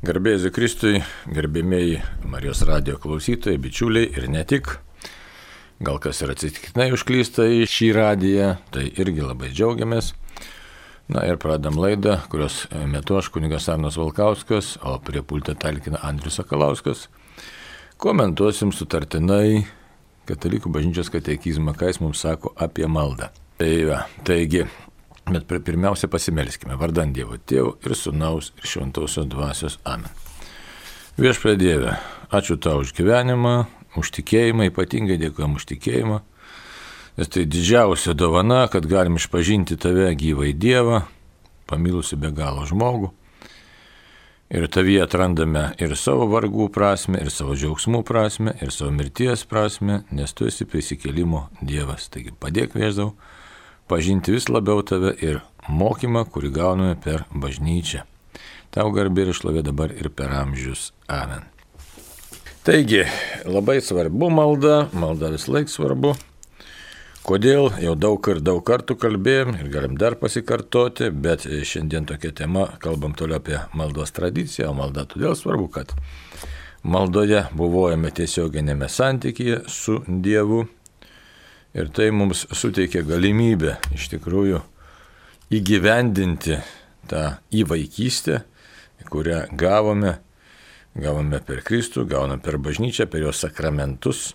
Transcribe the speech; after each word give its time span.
Garbėsiu 0.00 0.48
Kristui, 0.48 1.02
gerbėmėjai 1.28 1.98
Marijos 2.32 2.62
radio 2.64 2.94
klausytojai, 2.96 3.58
bičiuliai 3.60 4.06
ir 4.16 4.30
ne 4.32 4.40
tik. 4.48 4.70
Gal 5.84 5.98
kas 6.00 6.22
ir 6.24 6.32
atsitiktinai 6.32 6.86
užklysta 6.96 7.44
į 7.44 7.66
šį 7.68 7.88
radiją, 7.98 8.46
tai 8.72 8.86
irgi 8.96 9.20
labai 9.20 9.50
džiaugiamės. 9.52 10.14
Na 11.12 11.26
ir 11.28 11.36
pradam 11.42 11.76
laidą, 11.76 12.16
kurios 12.32 12.62
metu 12.88 13.18
aš 13.20 13.28
kunigas 13.34 13.68
Arnas 13.68 14.00
Valkauskas, 14.00 14.78
o 14.80 14.96
prie 15.04 15.20
pultą 15.20 15.52
talkina 15.52 16.00
Andrius 16.08 16.40
Sakalauskas. 16.40 17.10
Komentuosim 18.00 18.72
sutartinai 18.72 19.66
Katalikų 20.24 20.72
bažnyčios 20.72 21.12
katekizmą, 21.12 21.76
ką 21.76 21.92
jis 21.92 22.00
mums 22.00 22.24
sako 22.24 22.54
apie 22.56 22.88
maldą. 22.88 23.28
Tai 23.60 23.74
va, 23.84 24.06
taigi, 24.24 24.64
Bet 25.30 25.46
pirmiausia 25.62 26.08
pasimelskime 26.10 26.74
vardant 26.74 27.14
Dievo 27.14 27.36
Tėvų 27.38 27.76
ir 27.86 27.94
Sūnaus 27.94 28.50
ir 28.58 28.66
Šventausios 28.66 29.28
Dvasios 29.30 29.76
Amen. 29.86 30.10
Viešpė 31.20 31.54
Dieve, 31.60 31.92
ačiū 32.34 32.56
tau 32.58 32.80
už 32.82 32.90
gyvenimą, 32.96 33.68
už 34.00 34.10
tikėjimą, 34.16 34.70
ypatingai 34.70 35.20
dėkojam 35.20 35.54
už 35.60 35.68
tikėjimą, 35.70 36.18
nes 37.20 37.30
tai 37.30 37.44
didžiausia 37.46 38.16
dovana, 38.18 38.64
kad 38.72 38.88
galim 38.90 39.20
išpažinti 39.20 39.78
tave 39.78 40.08
gyvai 40.18 40.50
Dievą, 40.50 41.04
pamilusi 41.70 42.18
be 42.18 42.32
galo 42.34 42.66
žmogų. 42.66 43.12
Ir 44.50 44.66
tavyje 44.66 45.04
atrandame 45.04 45.68
ir 45.78 45.94
savo 45.94 46.26
vargų 46.32 46.72
prasme, 46.74 47.20
ir 47.22 47.30
savo 47.30 47.54
džiaugsmų 47.54 48.00
prasme, 48.02 48.56
ir 48.58 48.74
savo 48.74 48.90
mirties 48.96 49.44
prasme, 49.46 50.00
nes 50.10 50.34
tu 50.34 50.50
esi 50.50 50.66
prisikėlimo 50.66 51.44
Dievas. 51.62 52.08
Taigi 52.10 52.34
padėk 52.34 52.74
vėždau 52.74 53.12
pažinti 53.90 54.32
vis 54.32 54.46
labiau 54.48 54.84
tave 54.86 55.12
ir 55.18 55.42
mokymą, 55.68 56.24
kurį 56.30 56.52
gauname 56.54 56.96
per 57.02 57.26
bažnyčią. 57.34 58.06
Tau 58.70 58.90
garbė 58.94 59.26
ir 59.26 59.32
išlovė 59.34 59.64
dabar 59.66 59.90
ir 59.90 60.12
per 60.14 60.30
amžius. 60.30 60.92
Amen. 61.10 61.48
Taigi, 62.62 63.02
labai 63.48 63.80
svarbu 63.82 64.28
malda, 64.30 64.84
malda 64.94 65.32
vis 65.34 65.48
laik 65.50 65.72
svarbu. 65.72 66.14
Kodėl 67.26 67.68
jau 67.82 67.92
daug 67.98 68.26
ir 68.32 68.38
daug 68.40 68.62
kartų 68.64 68.94
kalbėjom 69.00 69.56
ir 69.58 69.68
galim 69.72 69.96
dar 70.00 70.16
pasikartoti, 70.20 71.10
bet 71.10 71.44
šiandien 71.44 72.06
tokia 72.08 72.30
tema, 72.36 72.68
kalbam 72.80 73.12
toliau 73.18 73.42
apie 73.42 73.58
maldos 73.76 74.14
tradiciją, 74.16 74.70
o 74.70 74.76
malda 74.78 75.04
todėl 75.10 75.34
svarbu, 75.36 75.66
kad 75.74 75.92
maldoje 76.82 77.42
buvojame 77.58 78.12
tiesioginėme 78.16 78.88
santykėje 78.88 79.64
su 79.68 79.98
Dievu, 80.08 80.64
Ir 81.74 81.90
tai 81.94 82.08
mums 82.10 82.48
suteikia 82.50 83.04
galimybę 83.06 83.76
iš 83.94 84.08
tikrųjų 84.10 84.58
įgyvendinti 85.54 86.56
tą 87.10 87.22
įvaikystę, 87.54 88.40
kurią 89.10 89.44
gavome, 89.58 90.16
gavome 90.98 91.38
per 91.46 91.62
Kristų, 91.66 92.04
gauname 92.10 92.42
per 92.42 92.58
bažnyčią, 92.62 93.06
per 93.10 93.22
jos 93.22 93.42
sakramentus. 93.46 94.32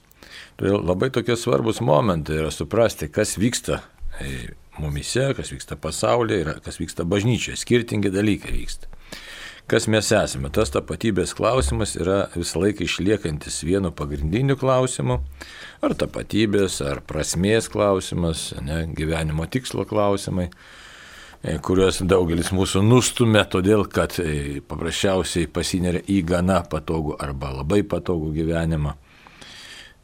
Todėl 0.60 0.80
labai 0.84 1.12
tokie 1.12 1.36
svarbus 1.40 1.82
momentai 1.84 2.40
yra 2.40 2.52
suprasti, 2.52 3.12
kas 3.12 3.36
vyksta 3.40 3.82
e, 4.24 4.56
mumise, 4.80 5.30
kas 5.36 5.52
vyksta 5.52 5.76
pasaulyje 5.80 6.42
ir 6.42 6.52
kas 6.64 6.80
vyksta 6.80 7.04
bažnyčioje. 7.08 7.60
Skirtingi 7.60 8.12
dalykai 8.16 8.56
vyksta 8.56 8.95
kas 9.68 9.88
mes 9.90 10.10
esame. 10.14 10.52
Tas 10.54 10.72
tapatybės 10.74 11.34
klausimas 11.38 11.96
yra 11.98 12.26
visą 12.36 12.62
laiką 12.62 12.86
išliekantis 12.86 13.64
vienu 13.66 13.92
pagrindiniu 13.96 14.58
klausimu. 14.60 15.20
Ar 15.86 15.96
tapatybės, 15.98 16.80
ar 16.86 17.02
prasmės 17.06 17.70
klausimas, 17.74 18.52
ne, 18.62 18.84
gyvenimo 18.98 19.48
tikslo 19.50 19.86
klausimai 19.90 20.48
e, 20.50 21.58
kuriuos 21.66 22.04
daugelis 22.06 22.52
mūsų 22.56 22.84
nustumė, 22.86 23.46
todėl 23.50 23.88
kad 23.90 24.20
e, 24.22 24.62
paprasčiausiai 24.66 25.50
pasineria 25.52 26.04
į 26.10 26.22
gana 26.30 26.62
patogų 26.70 27.18
arba 27.22 27.54
labai 27.62 27.82
patogų 27.84 28.34
gyvenimą. 28.38 28.96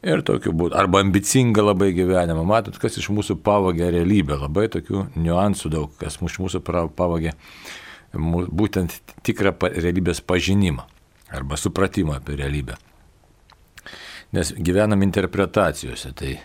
Ir 0.02 0.24
tokiu 0.26 0.50
būdu, 0.50 0.74
arba 0.74 0.98
ambicingą 1.04 1.62
labai 1.62 1.92
gyvenimą. 1.94 2.42
Matot, 2.42 2.74
kas 2.82 2.98
iš 2.98 3.06
mūsų 3.14 3.36
pavogė 3.46 3.92
realybę. 3.94 4.34
Labai 4.34 4.66
tokių 4.74 5.04
niuansų 5.14 5.70
daug, 5.70 5.92
kas 6.00 6.18
iš 6.18 6.40
mūsų 6.42 6.58
pavogė 6.66 7.36
būtent 8.12 8.98
tikrą 9.24 9.54
realybės 9.72 10.20
pažinimą 10.20 10.86
arba 11.32 11.56
supratimą 11.56 12.18
apie 12.20 12.36
realybę. 12.36 12.76
Nes 14.32 14.52
gyvenam 14.56 15.02
interpretacijose, 15.04 16.12
tai 16.16 16.38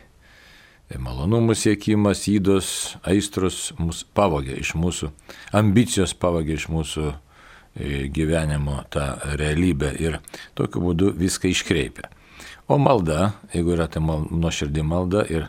malonumų 0.96 1.56
siekimas, 1.56 2.26
įdos, 2.32 2.98
aistros 3.08 3.74
mus 3.80 4.06
pavogė 4.16 4.58
iš 4.60 4.74
mūsų, 4.80 5.12
ambicijos 5.56 6.16
pavogė 6.16 6.56
iš 6.56 6.68
mūsų 6.72 7.08
e, 7.12 8.08
gyvenimo 8.12 8.82
tą 8.92 9.10
realybę 9.40 9.92
ir 10.00 10.20
tokiu 10.56 10.84
būdu 10.84 11.12
viską 11.20 11.52
iškreipia. 11.52 12.08
O 12.68 12.80
malda, 12.80 13.34
jeigu 13.54 13.76
yra 13.76 13.88
tai 13.92 14.04
mal, 14.04 14.26
nuoširdį 14.32 14.84
malda 14.88 15.24
ir 15.32 15.48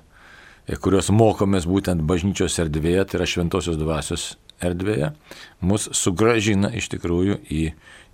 e, 0.66 0.74
kurios 0.74 1.10
mokomės 1.14 1.66
būtent 1.70 2.02
bažnyčios 2.06 2.58
erdvėje, 2.62 3.06
tai 3.06 3.20
yra 3.20 3.30
šventosios 3.30 3.78
dvasios 3.78 4.32
erdvėje, 4.64 5.12
mus 5.64 5.88
sugražina 5.96 6.70
iš 6.76 6.90
tikrųjų 6.94 7.38
į 7.48 7.62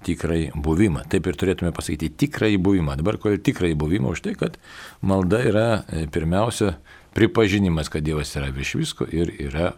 tikrai 0.05 0.51
buvimą. 0.55 1.07
Taip 1.11 1.29
ir 1.29 1.39
turėtume 1.41 1.73
pasakyti 1.75 2.13
tikrai 2.25 2.55
buvimą. 2.61 2.99
Dabar 3.01 3.19
kodėl 3.21 3.41
tikrai 3.45 3.73
buvimą? 3.79 4.13
Už 4.15 4.25
tai, 4.27 4.35
kad 4.39 4.59
malda 5.01 5.41
yra 5.49 5.69
e, 5.89 6.05
pirmiausia 6.13 6.75
pripažinimas, 7.17 7.91
kad 7.93 8.05
Dievas 8.05 8.35
yra 8.37 8.51
virš 8.53 8.75
visko 8.81 9.09
ir 9.09 9.33
yra 9.47 9.73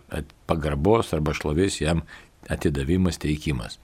pagarbos 0.49 1.13
arba 1.15 1.37
šlovės 1.37 1.81
jam 1.83 2.03
atidavimas, 2.51 3.19
teikimas. 3.23 3.79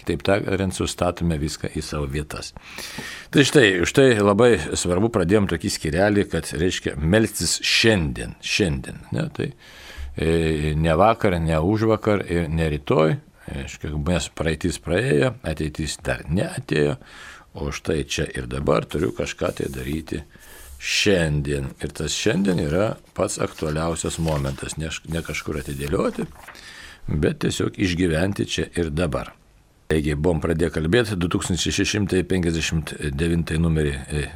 Kitaip 0.00 0.22
tariant, 0.24 0.72
sustatome 0.74 1.36
viską 1.40 1.68
į 1.76 1.82
savo 1.84 2.06
vietas. 2.10 2.52
Tai 3.32 3.44
štai, 3.44 3.66
už 3.84 3.92
tai 3.96 4.06
labai 4.20 4.54
svarbu 4.78 5.10
pradėjom 5.12 5.48
tokį 5.50 5.72
skirelį, 5.72 6.28
kad 6.32 6.48
reiškia 6.56 6.96
melstis 6.96 7.58
šiandien, 7.64 8.36
šiandien. 8.44 9.02
Ne, 9.12 9.26
tai, 9.36 9.50
E, 9.52 9.85
ne 10.16 10.96
vakar, 10.96 11.40
ne 11.40 11.60
už 11.60 11.88
vakar 11.92 12.24
ir 12.24 12.48
ne 12.48 12.68
rytoj. 12.72 13.16
Aiškiai, 13.46 13.94
mes 14.02 14.26
praeitis 14.34 14.80
praėjo, 14.82 15.28
ateitis 15.46 16.02
dar 16.02 16.24
neatėjo, 16.26 16.96
o 17.54 17.70
štai 17.70 18.02
čia 18.10 18.26
ir 18.34 18.50
dabar 18.50 18.82
turiu 18.90 19.14
kažką 19.14 19.52
tai 19.60 19.68
daryti 19.70 20.18
šiandien. 20.82 21.70
Ir 21.78 21.90
tas 21.94 22.10
šiandien 22.16 22.58
yra 22.64 22.96
pats 23.14 23.38
aktualiausias 23.42 24.18
momentas, 24.18 24.76
ne, 24.80 24.90
ne 25.12 25.22
kažkur 25.22 25.60
atidėlioti, 25.62 26.26
bet 27.06 27.38
tiesiog 27.44 27.78
išgyventi 27.78 28.46
čia 28.50 28.66
ir 28.74 28.90
dabar. 28.90 29.30
Taigi 29.86 30.18
buvom 30.18 30.40
pradėję 30.42 30.70
kalbėti 30.74 31.14
2659 31.22 33.62
numerį 33.62 33.94
e, 33.94 34.26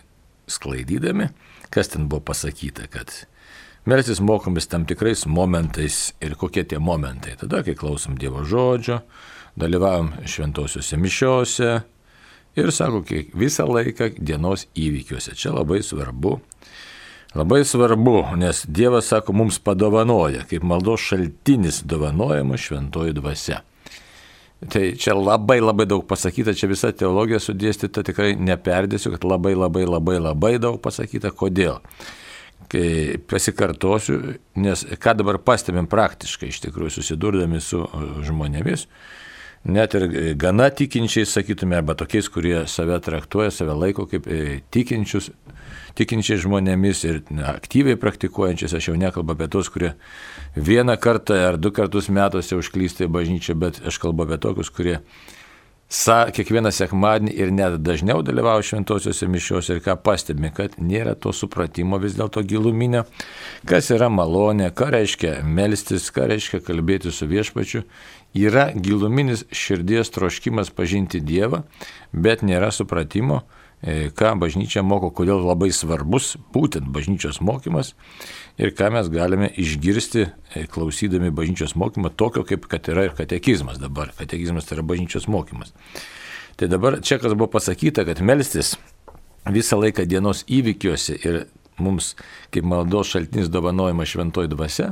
sklaidydami, 0.46 1.26
kas 1.74 1.90
ten 1.90 2.06
buvo 2.06 2.22
pasakyta, 2.30 2.86
kad 2.90 3.10
Melsis 3.84 4.20
mokomis 4.20 4.66
tam 4.68 4.84
tikrais 4.84 5.24
momentais 5.26 6.12
ir 6.20 6.34
kokie 6.36 6.66
tie 6.68 6.78
momentai. 6.78 7.32
Tada, 7.40 7.62
kai 7.64 7.72
klausom 7.74 8.18
Dievo 8.20 8.44
žodžio, 8.44 9.00
dalyvavom 9.56 10.12
šventosiuose 10.28 10.98
mišiuose 11.00 11.70
ir, 12.60 12.72
sako, 12.76 13.00
visą 13.32 13.64
laiką 13.70 14.10
dienos 14.18 14.66
įvykiuose. 14.76 15.32
Čia 15.32 15.54
labai 15.56 15.80
svarbu. 15.86 16.36
Labai 17.34 17.62
svarbu, 17.64 18.18
nes 18.36 18.66
Dievas, 18.68 19.08
sako, 19.14 19.32
mums 19.40 19.60
padovanoja, 19.64 20.44
kaip 20.50 20.66
maldos 20.66 21.00
šaltinis 21.00 21.80
dovanojama 21.88 22.60
šventoji 22.60 23.16
dvasia. 23.16 23.62
Tai 24.68 24.82
čia 25.00 25.14
labai 25.16 25.62
labai 25.62 25.86
daug 25.88 26.02
pasakyta, 26.04 26.52
čia 26.52 26.68
visa 26.68 26.90
teologija 26.92 27.38
sudėstyta, 27.40 28.04
tikrai 28.04 28.34
neperdėsiu, 28.36 29.14
kad 29.14 29.24
labai 29.24 29.54
labai 29.56 29.86
labai 29.88 30.18
labai 30.20 30.58
daug 30.60 30.76
pasakyta. 30.84 31.32
Kodėl? 31.32 31.78
Kai 32.70 33.18
pasikartosiu, 33.30 34.18
nes 34.60 34.84
ką 35.00 35.16
dabar 35.18 35.40
pastebėm 35.42 35.88
praktiškai 35.90 36.50
iš 36.52 36.60
tikrųjų 36.66 36.98
susidurdami 36.98 37.60
su 37.64 37.82
žmonėmis, 38.26 38.86
net 39.64 39.96
ir 39.98 40.06
gana 40.40 40.70
tikinčiais, 40.72 41.32
sakytume, 41.34 41.78
arba 41.80 41.96
tokiais, 41.98 42.28
kurie 42.32 42.62
save 42.70 43.00
traktuoja, 43.04 43.50
save 43.54 43.74
laiko 43.76 44.06
kaip 44.10 44.28
e, 44.30 44.60
tikinčius, 44.72 45.30
tikinčiais 45.98 46.44
žmonėmis 46.44 47.02
ir 47.08 47.20
aktyviai 47.50 47.98
praktikuojančiais, 48.00 48.76
aš 48.76 48.90
jau 48.90 48.96
nekalbu 49.00 49.34
apie 49.34 49.50
tos, 49.52 49.68
kurie 49.72 49.92
vieną 50.56 50.96
kartą 51.00 51.36
ar 51.50 51.60
du 51.60 51.74
kartus 51.74 52.08
metuose 52.12 52.56
užklysta 52.56 53.06
į 53.06 53.12
bažnyčią, 53.18 53.58
bet 53.60 53.82
aš 53.86 54.00
kalbu 54.02 54.28
apie 54.28 54.40
tokius, 54.40 54.72
kurie 54.72 55.00
sa, 55.90 56.28
kiekvieną 56.30 56.70
sekmadienį 56.74 57.32
ir 57.34 57.50
net 57.54 57.78
dažniau 57.82 58.22
dalyvauja 58.22 58.68
šventosiuose 58.68 59.26
mišiuose 59.30 59.76
ir 59.76 59.82
ką 59.84 59.96
pastebime, 60.04 60.52
kad 60.54 60.78
nėra 60.78 61.16
to 61.18 61.34
supratimo 61.34 61.98
vis 62.02 62.14
dėlto 62.18 62.44
giluminio, 62.46 63.04
kas 63.66 63.90
yra 63.90 64.08
malonė, 64.12 64.70
ką 64.70 64.92
reiškia 64.94 65.40
melstis, 65.44 66.08
ką 66.14 66.28
reiškia 66.30 66.62
kalbėti 66.66 67.12
su 67.14 67.26
viešpačiu. 67.30 67.82
Yra 68.38 68.68
giluminis 68.78 69.42
širdies 69.50 70.12
troškimas 70.14 70.70
pažinti 70.70 71.18
Dievą, 71.18 71.64
bet 72.14 72.44
nėra 72.46 72.70
supratimo, 72.70 73.42
ką 73.80 74.34
bažnyčia 74.40 74.82
moko, 74.84 75.08
kodėl 75.14 75.40
labai 75.40 75.70
svarbus 75.72 76.34
būtent 76.52 76.88
bažnyčios 76.92 77.40
mokymas 77.40 77.94
ir 78.60 78.74
ką 78.76 78.90
mes 78.92 79.08
galime 79.08 79.48
išgirsti 79.56 80.26
e, 80.26 80.66
klausydami 80.68 81.30
bažnyčios 81.32 81.72
mokymą, 81.80 82.12
tokio 82.12 82.44
kaip 82.44 82.68
kad 82.68 82.90
yra 82.92 83.06
ir 83.08 83.14
katekizmas 83.16 83.80
dabar. 83.80 84.12
Katekizmas 84.18 84.68
tai 84.68 84.76
yra 84.76 84.84
bažnyčios 84.84 85.30
mokymas. 85.32 85.72
Tai 86.60 86.68
dabar 86.68 86.98
čia 87.00 87.16
kas 87.22 87.32
buvo 87.32 87.48
pasakyta, 87.54 88.04
kad 88.04 88.20
melstis 88.20 88.74
visą 89.48 89.80
laiką 89.80 90.04
dienos 90.04 90.44
įvykiuose 90.44 91.16
ir 91.24 91.40
mums 91.80 92.12
kaip 92.52 92.68
maldos 92.68 93.14
šaltinis 93.14 93.48
dovanojama 93.48 94.04
šventoji 94.04 94.52
dvasia, 94.52 94.90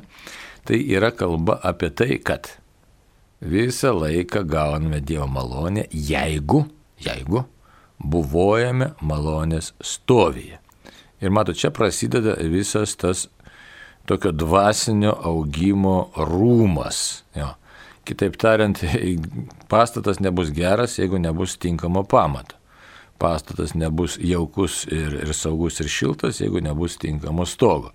tai 0.64 0.80
yra 0.80 1.12
kalba 1.12 1.58
apie 1.60 1.92
tai, 1.92 2.16
kad 2.24 2.54
visą 3.44 3.92
laiką 3.92 4.46
gauname 4.48 5.04
Dievo 5.04 5.28
malonę, 5.28 5.84
jeigu, 5.92 6.64
jeigu 7.04 7.44
buvojame 7.98 8.92
malonės 9.00 9.72
stovyje. 9.80 10.58
Ir 11.20 11.34
mato, 11.34 11.52
čia 11.52 11.70
prasideda 11.74 12.36
visas 12.46 12.94
tas 12.96 13.26
tokio 14.06 14.32
dvasinio 14.32 15.12
augimo 15.24 16.10
rūmas. 16.16 17.24
Jo. 17.36 17.52
Kitaip 18.08 18.38
tariant, 18.40 18.80
pastatas 19.72 20.20
nebus 20.20 20.52
geras, 20.54 20.98
jeigu 20.98 21.18
nebus 21.18 21.58
tinkamo 21.58 22.04
pamato. 22.08 22.56
Pastatas 23.18 23.74
nebus 23.74 24.14
jaukus 24.22 24.84
ir, 24.86 25.18
ir 25.26 25.34
saugus 25.34 25.80
ir 25.82 25.90
šiltas, 25.90 26.38
jeigu 26.40 26.62
nebus 26.62 26.96
tinkamo 27.02 27.46
stogo. 27.46 27.90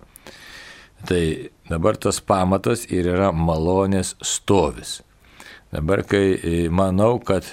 Tai 1.08 1.48
dabar 1.68 1.96
tas 1.96 2.20
pamatas 2.20 2.84
ir 2.92 3.08
yra 3.08 3.32
malonės 3.32 4.14
stovis. 4.24 4.98
Dabar, 5.72 6.04
kai 6.06 6.36
e, 6.36 6.52
manau, 6.70 7.16
kad 7.18 7.48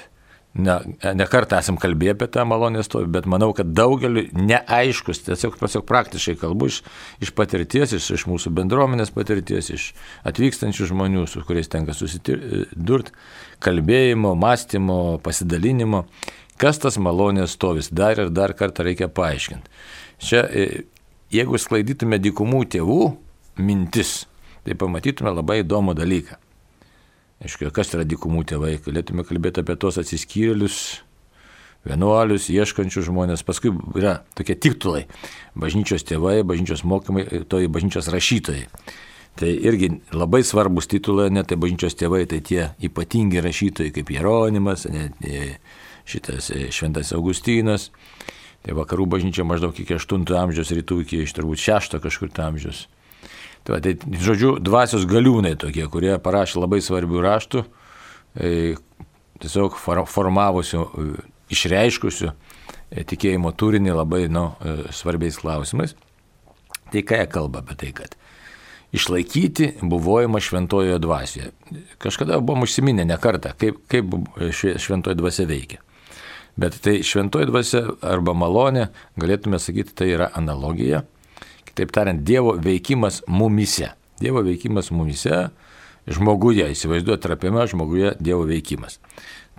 ne, 0.54 0.76
ne 1.16 1.28
kartą 1.32 1.60
esam 1.62 1.78
kalbėję 1.80 2.16
apie 2.16 2.28
tą 2.32 2.44
malonės 2.48 2.90
stovį, 2.90 3.08
bet 3.16 3.28
manau, 3.30 3.52
kad 3.56 3.72
daugeliu 3.76 4.26
neaiškus, 4.36 5.24
tiesiog, 5.28 5.56
tiesiog 5.62 5.86
praktiškai 5.88 6.36
kalbu 6.42 6.68
iš, 6.72 6.82
iš 7.24 7.32
patirties, 7.38 7.96
iš, 7.96 8.10
iš 8.18 8.28
mūsų 8.28 8.52
bendruomenės 8.60 9.14
patirties, 9.16 9.72
iš 9.72 9.88
atvykstančių 10.28 10.90
žmonių, 10.92 11.26
su 11.32 11.44
kuriais 11.48 11.72
tenka 11.72 11.96
susidurti, 11.96 13.16
kalbėjimo, 13.64 14.36
mąstymo, 14.40 15.00
pasidalinimo, 15.24 16.06
kas 16.62 16.82
tas 16.84 17.00
malonės 17.00 17.56
stovis, 17.56 17.92
dar 17.92 18.20
ir 18.20 18.34
dar 18.36 18.56
kartą 18.58 18.86
reikia 18.88 19.08
paaiškinti. 19.08 19.72
Čia, 20.22 20.44
e, 20.52 20.84
jeigu 21.34 21.58
sklaidytume 21.58 22.20
dykumų 22.22 22.66
tėvų 22.76 23.02
mintis, 23.64 24.26
tai 24.68 24.76
pamatytume 24.78 25.32
labai 25.34 25.62
įdomų 25.64 25.96
dalyką. 25.98 26.38
Aišku, 27.42 27.72
kas 27.74 27.96
yra 27.96 28.06
dykumų 28.06 28.44
tėvai, 28.52 28.76
galėtume 28.86 29.26
kalbėti 29.26 29.64
apie 29.64 29.74
tos 29.82 29.98
atsiskyrėlius, 29.98 31.02
vienuolius, 31.88 32.50
ieškančius 32.54 33.08
žmonės. 33.08 33.42
Paskui 33.46 33.72
yra 33.98 34.20
tokie 34.38 34.56
titulai- 34.56 35.08
bažnyčios 35.62 36.06
tėvai, 36.06 36.44
bažnyčios 36.46 36.84
mokymai, 36.86 37.26
toji 37.50 37.68
bažnyčios 37.68 38.12
rašytojai. 38.14 38.68
Tai 39.36 39.48
irgi 39.48 40.02
labai 40.12 40.44
svarbus 40.44 40.88
titulai, 40.88 41.32
net 41.32 41.48
tai 41.48 41.58
bažnyčios 41.58 41.96
tėvai, 41.96 42.28
tai 42.28 42.42
tie 42.42 42.76
ypatingi 42.80 43.42
rašytojai 43.42 43.94
kaip 43.96 44.12
Jeronimas, 44.12 44.86
net 44.86 45.14
šitas 46.06 46.52
e, 46.52 46.68
Šventas 46.70 47.14
Augustinas. 47.14 47.90
Tai 48.62 48.76
vakarų 48.78 49.08
bažnyčia 49.08 49.44
maždaug 49.48 49.74
iki 49.74 49.96
8 49.96 50.28
amžiaus, 50.38 50.70
rytų 50.70 51.02
iki 51.02 51.24
iš 51.24 51.34
turbūt 51.34 51.58
6 51.58 51.98
kažkur 52.04 52.30
amžiaus. 52.38 52.88
Tai, 53.64 53.78
tai, 53.78 53.94
žodžiu, 54.18 54.56
dvasios 54.64 55.06
galiūnai 55.10 55.54
tokie, 55.60 55.84
kurie 55.92 56.16
parašė 56.22 56.64
labai 56.64 56.80
svarbių 56.82 57.22
raštų, 57.22 57.62
e, 58.34 58.54
tiesiog 59.42 59.78
formavusių, 60.10 60.82
e, 60.82 61.12
išreiškusių 61.54 62.32
e, 62.32 63.04
tikėjimo 63.06 63.52
turinį 63.54 63.94
labai 64.00 64.24
nu, 64.34 64.48
svarbiais 64.96 65.38
klausimais. 65.38 65.94
Tai 66.92 67.06
ką 67.06 67.22
jie 67.22 67.30
kalba 67.32 67.62
apie 67.62 67.78
tai, 67.78 67.92
kad 67.96 68.18
išlaikyti 68.98 69.76
buvojimą 69.86 70.42
šventojoje 70.44 70.98
dvasioje. 71.00 71.54
Kažkada 72.02 72.42
buvom 72.42 72.66
užsiminę 72.66 73.06
ne 73.08 73.16
kartą, 73.22 73.54
kaip, 73.62 73.78
kaip 73.92 74.18
šventoji 74.58 75.22
dvasia 75.22 75.46
veikia. 75.48 75.80
Bet 76.60 76.82
tai 76.84 76.98
šventoji 77.06 77.48
dvasia 77.48 77.86
arba 78.04 78.34
malonė, 78.36 78.90
galėtume 79.22 79.62
sakyti, 79.62 79.94
tai 79.96 80.10
yra 80.18 80.34
analogija 80.36 81.06
Kitaip 81.72 81.92
tariant, 81.96 82.24
Dievo 82.28 82.58
veikimas 82.60 83.22
mumise. 83.28 83.94
Dievo 84.22 84.44
veikimas 84.46 84.92
mumise, 84.94 85.48
žmoguje, 86.12 86.68
įsivaizduoju, 86.76 87.22
trapiame 87.24 87.64
žmoguje 87.72 88.16
Dievo 88.20 88.44
veikimas. 88.50 89.00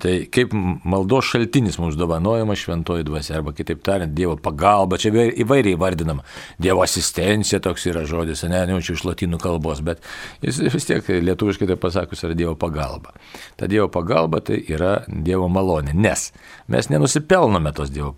Tai 0.03 0.12
kaip 0.35 0.55
maldos 0.88 1.29
šaltinis 1.31 1.76
mums 1.79 1.94
dovanojama 2.00 2.56
šventoji 2.59 3.05
dvasia, 3.06 3.37
arba 3.38 3.53
kitaip 3.55 3.85
tariant, 3.87 4.14
Dievo 4.17 4.35
pagalba, 4.41 4.99
čia 4.99 5.12
įvairiai 5.12 5.79
vardinama. 5.79 6.25
Dievo 6.59 6.82
asistencija 6.82 7.61
toks 7.62 7.87
yra 7.93 8.03
žodis, 8.09 8.43
ne, 8.50 8.65
neučiu 8.73 8.97
iš 8.97 9.05
latinų 9.06 9.38
kalbos, 9.43 9.82
bet 9.85 10.03
jis 10.43 10.58
vis 10.75 10.88
tiek 10.88 11.12
lietuviškai 11.29 11.70
tai 11.70 11.79
pasakus 11.81 12.25
yra 12.26 12.35
Dievo 12.38 12.56
pagalba. 12.58 13.15
Ta 13.56 13.70
Dievo 13.70 13.87
pagalba 13.93 14.43
tai 14.43 14.62
yra 14.69 15.03
Dievo 15.06 15.47
malonė, 15.53 15.94
nes 15.94 16.32
mes 16.73 16.91
nenusipelnome 16.91 17.75
tos 17.76 17.94
Dievo 17.94 18.11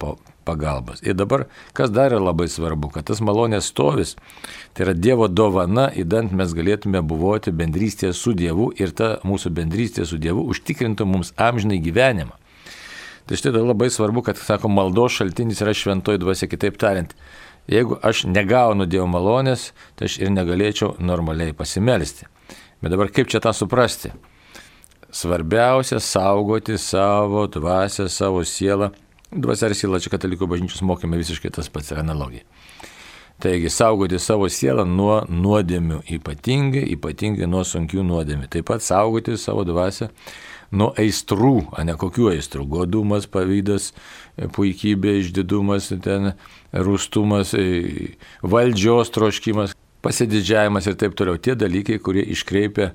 pagalbos. 0.44 1.02
Ir 1.02 1.16
dabar, 1.18 1.46
kas 1.76 1.92
dar 1.94 2.12
yra 2.12 2.20
labai 2.22 2.46
svarbu, 2.52 2.90
kad 2.94 3.08
tas 3.08 3.22
malonės 3.24 3.70
stovis, 3.72 4.14
tai 4.74 4.86
yra 4.86 4.94
Dievo 4.94 5.28
dovana, 5.28 5.88
įdant 5.90 6.34
mes 6.36 6.54
galėtume 6.54 7.02
buvoti 7.02 7.54
bendrystėje 7.54 8.12
su 8.16 8.34
Dievu 8.36 8.70
ir 8.78 8.92
ta 8.96 9.16
mūsų 9.24 9.54
bendrystė 9.56 10.06
su 10.08 10.20
Dievu 10.20 10.44
užtikrintų 10.52 11.08
mums 11.08 11.32
amžinai 11.40 11.80
gyvenimą. 11.84 12.36
Tai 13.24 13.38
štai 13.40 13.54
labai 13.56 13.88
svarbu, 13.88 14.20
kad, 14.26 14.36
sako, 14.36 14.68
maldos 14.68 15.16
šaltinis 15.16 15.62
yra 15.64 15.72
šventoji 15.72 16.20
dvasia, 16.20 16.48
kitaip 16.52 16.76
tariant, 16.76 17.14
jeigu 17.72 17.96
aš 18.04 18.26
negaunu 18.28 18.84
Dievo 18.84 19.08
malonės, 19.08 19.70
tai 19.96 20.10
aš 20.10 20.18
ir 20.20 20.32
negalėčiau 20.34 20.94
normaliai 21.00 21.56
pasimelsti. 21.56 22.28
Bet 22.84 22.92
dabar 22.92 23.08
kaip 23.08 23.30
čia 23.32 23.40
tą 23.40 23.54
suprasti? 23.56 24.12
Svarbiausia 25.14 26.00
saugoti 26.02 26.76
savo 26.78 27.46
dvasę, 27.46 28.10
savo 28.12 28.42
sielą 28.44 28.90
Dvasia 29.34 29.66
ir 29.66 29.74
siela 29.74 29.98
čia 29.98 30.12
katalikų 30.12 30.46
bažnyčios 30.46 30.84
mokymai 30.86 31.18
visiškai 31.18 31.50
tas 31.54 31.66
pats 31.72 31.90
analogija. 31.98 32.44
Taigi 33.42 33.70
saugoti 33.70 34.20
savo 34.22 34.46
sielą 34.46 34.84
nuo 34.86 35.24
nuodėmių, 35.26 36.04
ypatingai, 36.16 36.84
ypatingai 36.94 37.48
nuo 37.50 37.64
sunkių 37.66 38.04
nuodėmių. 38.06 38.46
Taip 38.52 38.68
pat 38.70 38.84
saugoti 38.86 39.34
savo 39.40 39.64
dvasę 39.66 40.12
nuo 40.70 40.92
aistrų, 40.98 41.56
o 41.74 41.86
ne 41.86 41.96
kokių 41.98 42.30
aistrų. 42.36 42.66
Godumas, 42.70 43.26
pavydas, 43.26 43.90
puikybė, 44.54 45.16
išdidumas, 45.24 45.90
ten, 46.06 46.36
rūstumas, 46.70 47.56
valdžios 48.54 49.10
troškimas, 49.14 49.74
pasididžiavimas 50.06 50.86
ir 50.86 50.98
taip 51.00 51.18
toliau. 51.18 51.40
Tie 51.42 51.58
dalykai, 51.58 51.98
kurie 51.98 52.22
iškreipia 52.36 52.92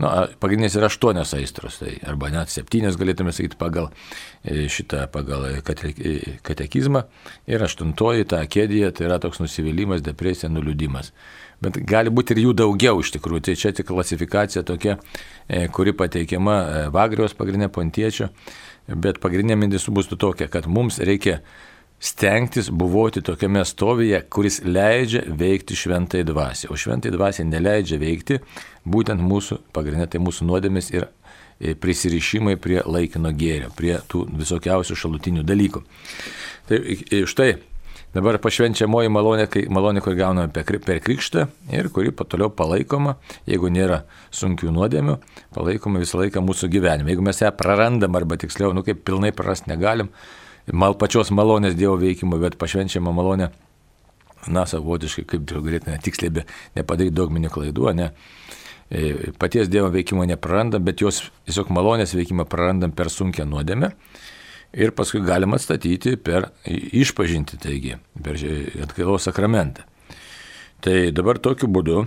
Nu, 0.00 0.10
pagrindinės 0.42 0.74
yra 0.78 0.88
aštuonios 0.90 1.34
aistros, 1.36 1.78
tai 1.82 1.94
arba 2.08 2.30
net 2.34 2.50
septynios 2.50 2.98
galėtume 2.98 3.32
sakyti 3.34 3.58
pagal 3.60 3.90
e, 4.42 4.66
šitą, 4.72 5.04
pagal 5.14 5.46
kate, 5.66 5.92
e, 5.94 6.34
katekizmą. 6.46 7.04
Ir 7.50 7.62
aštuntoji 7.66 8.26
ta 8.32 8.42
kėdėje, 8.50 8.90
tai 8.98 9.08
yra 9.08 9.20
toks 9.22 9.42
nusivylimas, 9.42 10.02
depresija, 10.04 10.50
nuliūdimas. 10.52 11.12
Bet 11.62 11.78
gali 11.86 12.10
būti 12.12 12.34
ir 12.34 12.42
jų 12.48 12.56
daugiau 12.64 13.02
iš 13.02 13.14
tikrųjų. 13.14 13.44
Tai 13.48 13.56
čia 13.60 13.74
tik 13.76 13.88
klasifikacija 13.92 14.64
tokia, 14.66 14.98
e, 15.46 15.66
kuri 15.72 15.94
pateikiama 15.96 16.90
Vagrijos 16.94 17.36
pagrindinė 17.38 17.70
pontiečio. 17.72 18.32
Bet 18.90 19.22
pagrindinė 19.22 19.56
mintis 19.62 19.86
bus 19.88 20.10
tokia, 20.10 20.50
kad 20.52 20.66
mums 20.68 20.98
reikia 21.00 21.38
stengtis 22.00 22.70
buvoti 22.70 23.22
tokiame 23.24 23.64
stovyje, 23.64 24.20
kuris 24.30 24.60
leidžia 24.64 25.22
veikti 25.26 25.76
šventai 25.76 26.24
dvasiai. 26.26 26.72
O 26.72 26.78
šventai 26.78 27.12
dvasiai 27.14 27.48
neleidžia 27.48 27.98
veikti 28.00 28.40
būtent 28.84 29.22
mūsų, 29.24 29.60
pagrindinė 29.72 30.08
tai 30.12 30.22
mūsų 30.22 30.48
nuodėmės 30.48 30.90
ir 30.94 31.06
e, 31.06 31.74
prisirišimai 31.74 32.56
prie 32.60 32.82
laikino 32.84 33.32
gėrio, 33.32 33.70
prie 33.76 33.96
tų 34.10 34.26
visokiausių 34.40 34.98
šalutinių 35.00 35.46
dalykų. 35.48 35.84
Tai 36.68 36.82
e, 36.82 37.24
štai 37.30 37.54
dabar 38.14 38.38
pašvenčiamoji 38.42 39.10
malonė, 39.10 39.48
kai, 39.50 39.64
malonė, 39.72 40.04
kur 40.04 40.14
gauname 40.18 40.52
per 40.52 41.00
krikštą 41.08 41.48
ir 41.72 41.88
kuri 41.94 42.12
toliau 42.12 42.52
palaikoma, 42.52 43.16
jeigu 43.48 43.72
nėra 43.72 44.04
sunkių 44.34 44.76
nuodėmių, 44.76 45.18
palaikoma 45.56 46.04
visą 46.04 46.20
laiką 46.20 46.44
mūsų 46.44 46.70
gyvenime. 46.70 47.10
Jeigu 47.10 47.24
mes 47.26 47.42
ją 47.42 47.50
prarandam 47.56 48.14
arba 48.14 48.36
tiksliau, 48.36 48.76
nu 48.76 48.84
kaip 48.86 49.02
pilnai 49.08 49.32
prarast 49.32 49.66
negalim, 49.72 50.12
mal, 50.72 50.96
pačios 51.00 51.32
malonės 51.34 51.76
Dievo 51.78 51.96
veikimo, 52.00 52.38
bet 52.42 52.58
pašvenčiama 52.60 53.12
malonė, 53.14 53.50
na, 54.48 54.64
savotiškai, 54.68 55.24
kaip 55.34 55.46
galėtume 55.48 55.98
tiksliai 56.04 56.32
be 56.38 56.44
nepadaryti 56.76 57.16
dogminių 57.16 57.52
klaidų, 57.52 57.90
ne. 57.96 58.10
E, 58.90 59.32
paties 59.40 59.70
Dievo 59.72 59.90
veikimo 59.92 60.26
neprarandam, 60.28 60.84
bet 60.84 61.02
jos 61.04 61.24
tiesiog 61.48 61.72
malonės 61.72 62.14
veikimą 62.16 62.46
prarandam 62.48 62.92
per 62.92 63.10
sunkę 63.12 63.46
nuodėmę 63.48 63.94
ir 64.74 64.92
paskui 64.96 65.22
galima 65.24 65.56
atstatyti 65.58 66.16
per 66.18 66.50
išpažinti, 66.66 67.58
taigi, 67.62 67.96
per 68.22 68.38
atgailos 68.82 69.28
sakramentą. 69.28 69.86
Tai 70.84 70.96
dabar 71.16 71.38
tokiu 71.40 71.70
būdu 71.72 72.04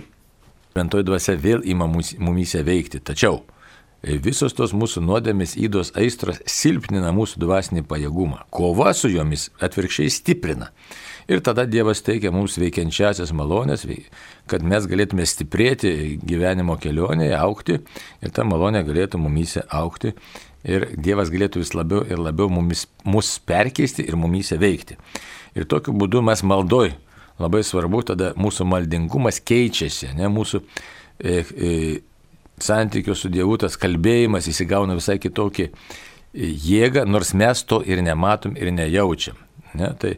šventoji 0.78 1.06
dvasia 1.08 1.34
vėl 1.40 1.64
ima 1.66 1.88
mumyse 1.88 2.60
veikti. 2.62 3.00
Tačiau 3.02 3.40
Visos 3.98 4.54
tos 4.54 4.70
mūsų 4.78 5.02
nuodėmės 5.02 5.56
įdos 5.58 5.90
aistros 5.98 6.38
silpnina 6.46 7.10
mūsų 7.10 7.40
dvasinį 7.42 7.82
pajėgumą. 7.90 8.44
Kova 8.54 8.92
su 8.94 9.10
jomis 9.10 9.48
atvirkščiai 9.58 10.12
stiprina. 10.14 10.68
Ir 11.28 11.42
tada 11.44 11.66
Dievas 11.66 12.00
teikia 12.06 12.30
mums 12.32 12.54
veikiančiasias 12.62 13.34
malonės, 13.36 13.82
kad 14.48 14.62
mes 14.62 14.86
galėtume 14.88 15.26
stiprėti 15.26 15.90
gyvenimo 16.22 16.78
kelionėje, 16.78 17.34
aukti 17.36 17.80
ir 18.22 18.32
ta 18.32 18.46
malonė 18.46 18.84
galėtų 18.86 19.18
mumyse 19.20 19.66
aukti 19.66 20.14
ir 20.62 20.88
Dievas 20.94 21.32
galėtų 21.34 21.64
vis 21.64 21.74
labiau 21.74 22.06
ir 22.06 22.22
labiau 22.22 22.48
mumis, 22.54 22.86
mus 23.04 23.34
perkeisti 23.42 24.06
ir 24.06 24.16
mumyse 24.16 24.56
veikti. 24.62 24.94
Ir 25.58 25.66
tokiu 25.66 25.92
būdu 25.98 26.22
mes 26.22 26.46
maldoj 26.46 26.94
labai 27.42 27.64
svarbu, 27.66 28.04
tada 28.14 28.30
mūsų 28.38 28.66
maldingumas 28.70 29.42
keičiasi, 29.42 30.14
ne 30.14 30.30
mūsų 30.30 30.62
e, 30.62 31.42
e, 31.42 31.72
santykių 32.64 33.16
su 33.16 33.30
Dievu 33.32 33.58
tas 33.60 33.78
kalbėjimas 33.80 34.48
įsigauna 34.50 34.96
visai 34.98 35.18
kitokį 35.22 35.70
jėgą, 36.34 37.06
nors 37.08 37.34
mes 37.34 37.62
to 37.64 37.80
ir 37.86 38.02
nematom 38.04 38.56
ir 38.58 38.72
nejaučiam. 38.74 39.38
Ne? 39.76 39.90
Tai 40.00 40.14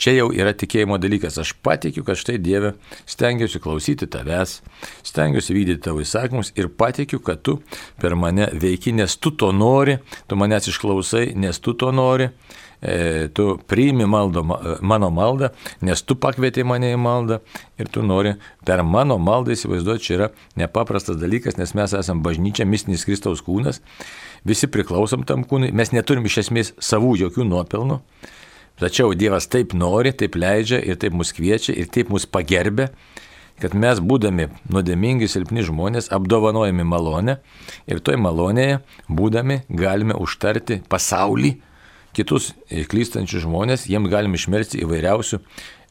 čia 0.00 0.14
jau 0.16 0.28
yra 0.34 0.54
tikėjimo 0.56 0.98
dalykas. 1.00 1.38
Aš 1.40 1.54
patikiu, 1.64 2.04
kad 2.06 2.18
štai 2.18 2.38
Dieve 2.42 2.74
stengiuosi 3.08 3.60
klausyti 3.62 4.08
tavęs, 4.10 4.58
stengiuosi 5.06 5.56
vykdyti 5.56 5.84
tavo 5.84 6.02
įsakymus 6.04 6.54
ir 6.58 6.70
patikiu, 6.72 7.20
kad 7.24 7.42
tu 7.44 7.58
per 8.00 8.16
mane 8.18 8.48
veiki, 8.52 8.94
nes 8.96 9.18
tu 9.20 9.34
to 9.36 9.52
nori, 9.52 9.98
tu 10.28 10.38
manęs 10.40 10.70
išklausai, 10.72 11.32
nes 11.36 11.60
tu 11.60 11.76
to 11.78 11.92
nori. 11.94 12.30
E, 12.80 13.28
tu 13.34 13.58
priimi 13.66 14.06
maldo, 14.06 14.44
mano 14.80 15.10
maldą, 15.10 15.48
nes 15.82 16.02
tu 16.06 16.14
pakvietei 16.14 16.62
mane 16.62 16.92
į 16.94 17.00
maldą 17.02 17.40
ir 17.74 17.90
tu 17.90 18.04
nori 18.06 18.36
per 18.66 18.84
mano 18.86 19.16
maldą 19.18 19.56
įsivaizduoti, 19.56 20.04
čia 20.04 20.14
yra 20.14 20.28
nepaprastas 20.60 21.18
dalykas, 21.18 21.58
nes 21.58 21.74
mes 21.74 21.96
esame 21.98 22.22
bažnyčia, 22.22 22.68
mistinis 22.70 23.02
Kristaus 23.08 23.42
kūnas, 23.42 23.82
visi 24.46 24.70
priklausom 24.70 25.26
tam 25.26 25.42
kūnui, 25.42 25.72
mes 25.74 25.90
neturim 25.90 26.30
iš 26.30 26.44
esmės 26.44 26.72
savų 26.78 27.16
jokių 27.24 27.48
nuopelnų. 27.50 27.98
Tačiau 28.78 29.10
Dievas 29.18 29.50
taip 29.50 29.74
nori, 29.74 30.14
taip 30.14 30.38
leidžia 30.38 30.78
ir 30.78 31.02
taip 31.02 31.16
mus 31.18 31.34
kviečia 31.34 31.74
ir 31.74 31.90
taip 31.90 32.12
mus 32.14 32.28
pagerbė, 32.30 32.92
kad 33.58 33.74
mes 33.74 33.98
būdami 33.98 34.52
nuodėmingi, 34.70 35.26
silpni 35.26 35.64
žmonės, 35.66 36.12
apdovanojami 36.14 36.86
malonę 36.86 37.40
ir 37.90 37.98
toj 37.98 38.20
malonėje 38.22 38.78
būdami 39.10 39.64
galime 39.66 40.14
užtarti 40.14 40.78
pasaulį, 40.86 41.56
kitus 42.16 42.52
klystančius 42.90 43.44
žmonės, 43.44 43.86
jiems 43.90 44.10
galime 44.12 44.38
išmelsti 44.38 44.82
įvairiausių, 44.84 45.40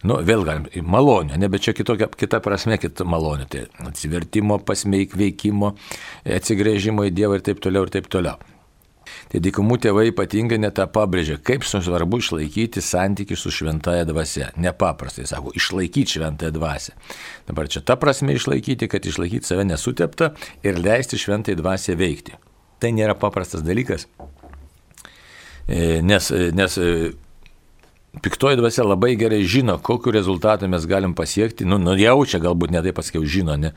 nu 0.10 0.20
vėl 0.26 0.44
galim, 0.48 0.68
malonę, 0.86 1.38
ne, 1.40 1.50
bet 1.52 1.66
čia 1.66 1.74
kitokia, 1.78 2.10
kita 2.14 2.42
prasme, 2.44 2.78
kita 2.82 3.08
malonė, 3.08 3.48
tai 3.52 3.66
atsivertimo, 3.88 4.60
pasmeik 4.66 5.18
veikimo, 5.18 5.74
atsigrėžimo 6.38 7.08
į 7.08 7.16
Dievą 7.18 7.40
ir 7.40 7.48
taip 7.50 7.64
toliau 7.64 7.88
ir 7.88 7.94
taip 7.98 8.12
toliau. 8.12 8.38
Tai 9.32 9.42
dykumų 9.44 9.78
tėvai 9.84 10.08
ypatingai 10.12 10.60
netą 10.62 10.88
pabrėžia, 10.92 11.38
kaip 11.44 11.66
svarbu 11.68 12.20
išlaikyti 12.22 12.84
santykių 12.84 13.38
su 13.40 13.52
šventaja 13.54 14.08
dvasia. 14.08 14.52
Nepaprastai, 14.60 15.28
sako, 15.30 15.54
išlaikyti 15.58 16.18
šventąją 16.18 16.54
dvasę. 16.56 16.96
Dabar 17.48 17.72
čia 17.72 17.84
ta 17.84 17.98
prasme 18.00 18.36
išlaikyti, 18.38 18.90
kad 18.92 19.08
išlaikyti 19.08 19.48
save 19.48 19.68
nesutepta 19.68 20.34
ir 20.64 20.80
leisti 20.80 21.20
šventai 21.20 21.58
dvasiai 21.60 22.00
veikti. 22.00 22.38
Tai 22.78 22.94
nėra 22.94 23.18
paprastas 23.18 23.66
dalykas. 23.66 24.06
E, 25.68 26.02
nes, 26.02 26.30
e, 26.32 26.52
nes 26.56 26.78
e, 26.80 26.92
piktoji 28.24 28.58
dvasia 28.60 28.86
labai 28.88 29.16
gerai 29.20 29.44
žino, 29.44 29.78
kokiu 29.84 30.14
rezultatu 30.16 30.68
mes 30.72 30.86
galim 30.88 31.16
pasiekti. 31.16 31.68
Nu, 31.68 31.80
nu 31.82 31.98
jaučia, 32.00 32.40
galbūt 32.44 32.72
netai 32.72 32.96
pasakiau, 32.96 33.26
žino, 33.28 33.58
ne 33.60 33.74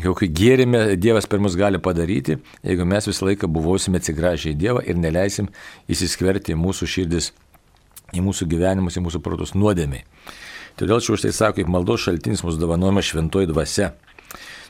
kokį 0.00 0.28
gėrimą 0.32 0.82
Dievas 0.96 1.26
per 1.28 1.42
mus 1.42 1.56
gali 1.58 1.80
padaryti, 1.82 2.38
jeigu 2.64 2.86
mes 2.88 3.08
visą 3.08 3.26
laiką 3.28 3.48
buvosime 3.52 4.00
atsigražę 4.00 4.52
į 4.52 4.56
Dievą 4.56 4.84
ir 4.88 4.96
neleisim 4.96 5.50
įsiskverti 5.92 6.54
į 6.54 6.60
mūsų 6.60 6.88
širdis, 6.88 7.32
į 8.16 8.24
mūsų 8.24 8.48
gyvenimus, 8.48 8.96
į 8.96 9.04
mūsų 9.04 9.20
protus 9.24 9.52
nuodėmiai. 9.52 10.06
Todėl 10.80 11.02
čia 11.04 11.12
už 11.12 11.26
tai 11.26 11.34
sako, 11.36 11.58
kaip 11.60 11.68
maldos 11.68 12.06
šaltinis 12.06 12.40
mūsų 12.44 12.62
dovanojama 12.62 13.04
šventoji 13.04 13.50
dvasia. 13.52 13.92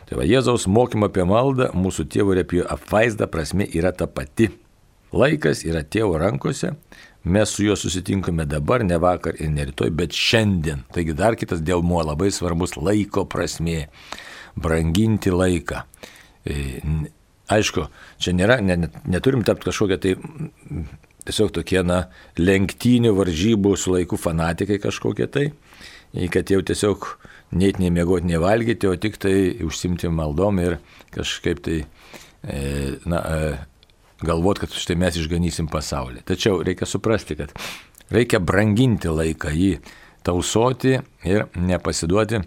Tai 0.08 0.18
va, 0.18 0.26
Jėzaus 0.26 0.66
mokymo 0.66 1.06
apie 1.06 1.22
maldą, 1.28 1.70
mūsų 1.78 2.08
tėvo 2.10 2.34
ir 2.34 2.42
apie 2.42 2.64
apvaizdą 2.66 3.30
prasme 3.30 3.68
yra 3.70 3.94
ta 3.94 4.10
pati. 4.10 4.50
Laikas 5.12 5.62
yra 5.68 5.82
tėvo 5.84 6.16
rankose, 6.20 6.72
mes 7.24 7.52
su 7.52 7.66
juo 7.66 7.76
susitinkame 7.76 8.46
dabar, 8.48 8.84
ne 8.84 8.96
vakar 9.00 9.36
ir 9.38 9.52
ne 9.52 9.66
rytoj, 9.68 9.92
bet 9.94 10.16
šiandien. 10.16 10.86
Taigi 10.94 11.14
dar 11.16 11.36
kitas 11.38 11.60
dėlmuo 11.64 12.00
labai 12.06 12.30
svarbus 12.32 12.78
laiko 12.80 13.26
prasme 13.28 13.86
branginti 14.56 15.32
laiką. 15.32 15.84
E, 16.48 16.56
aišku, 17.52 17.86
čia 18.22 18.34
nėra, 18.36 18.58
ne, 18.64 18.88
neturim 19.04 19.44
tapti 19.46 19.68
kažkokią 19.68 20.00
tai 20.02 20.16
tiesiog 21.26 21.52
tokie, 21.54 21.80
na, 21.86 22.06
lenktynių 22.40 23.12
varžybų 23.18 23.76
su 23.78 23.94
laiku 23.94 24.18
fanatikai 24.18 24.80
kažkokie 24.82 25.28
tai, 25.30 25.44
kad 26.32 26.50
jau 26.50 26.62
tiesiog 26.66 27.06
net 27.58 27.78
nemiegoti, 27.82 28.30
nevalgyti, 28.32 28.88
o 28.88 28.96
tik 28.98 29.20
tai 29.22 29.36
užsimti 29.64 30.10
maldom 30.12 30.58
ir 30.62 30.78
kažkaip 31.14 31.62
tai, 31.62 31.82
e, 32.42 32.62
na, 33.06 33.22
e, 34.22 34.26
galvot, 34.26 34.60
kad 34.62 34.72
štai 34.74 34.96
mes 35.00 35.18
išganysim 35.18 35.68
pasaulį. 35.72 36.24
Tačiau 36.28 36.62
reikia 36.64 36.88
suprasti, 36.88 37.36
kad 37.38 37.52
reikia 38.12 38.40
branginti 38.42 39.10
laiką, 39.10 39.52
jį 39.52 39.76
tausoti 40.26 40.98
ir 41.26 41.46
nepasiduoti 41.58 42.42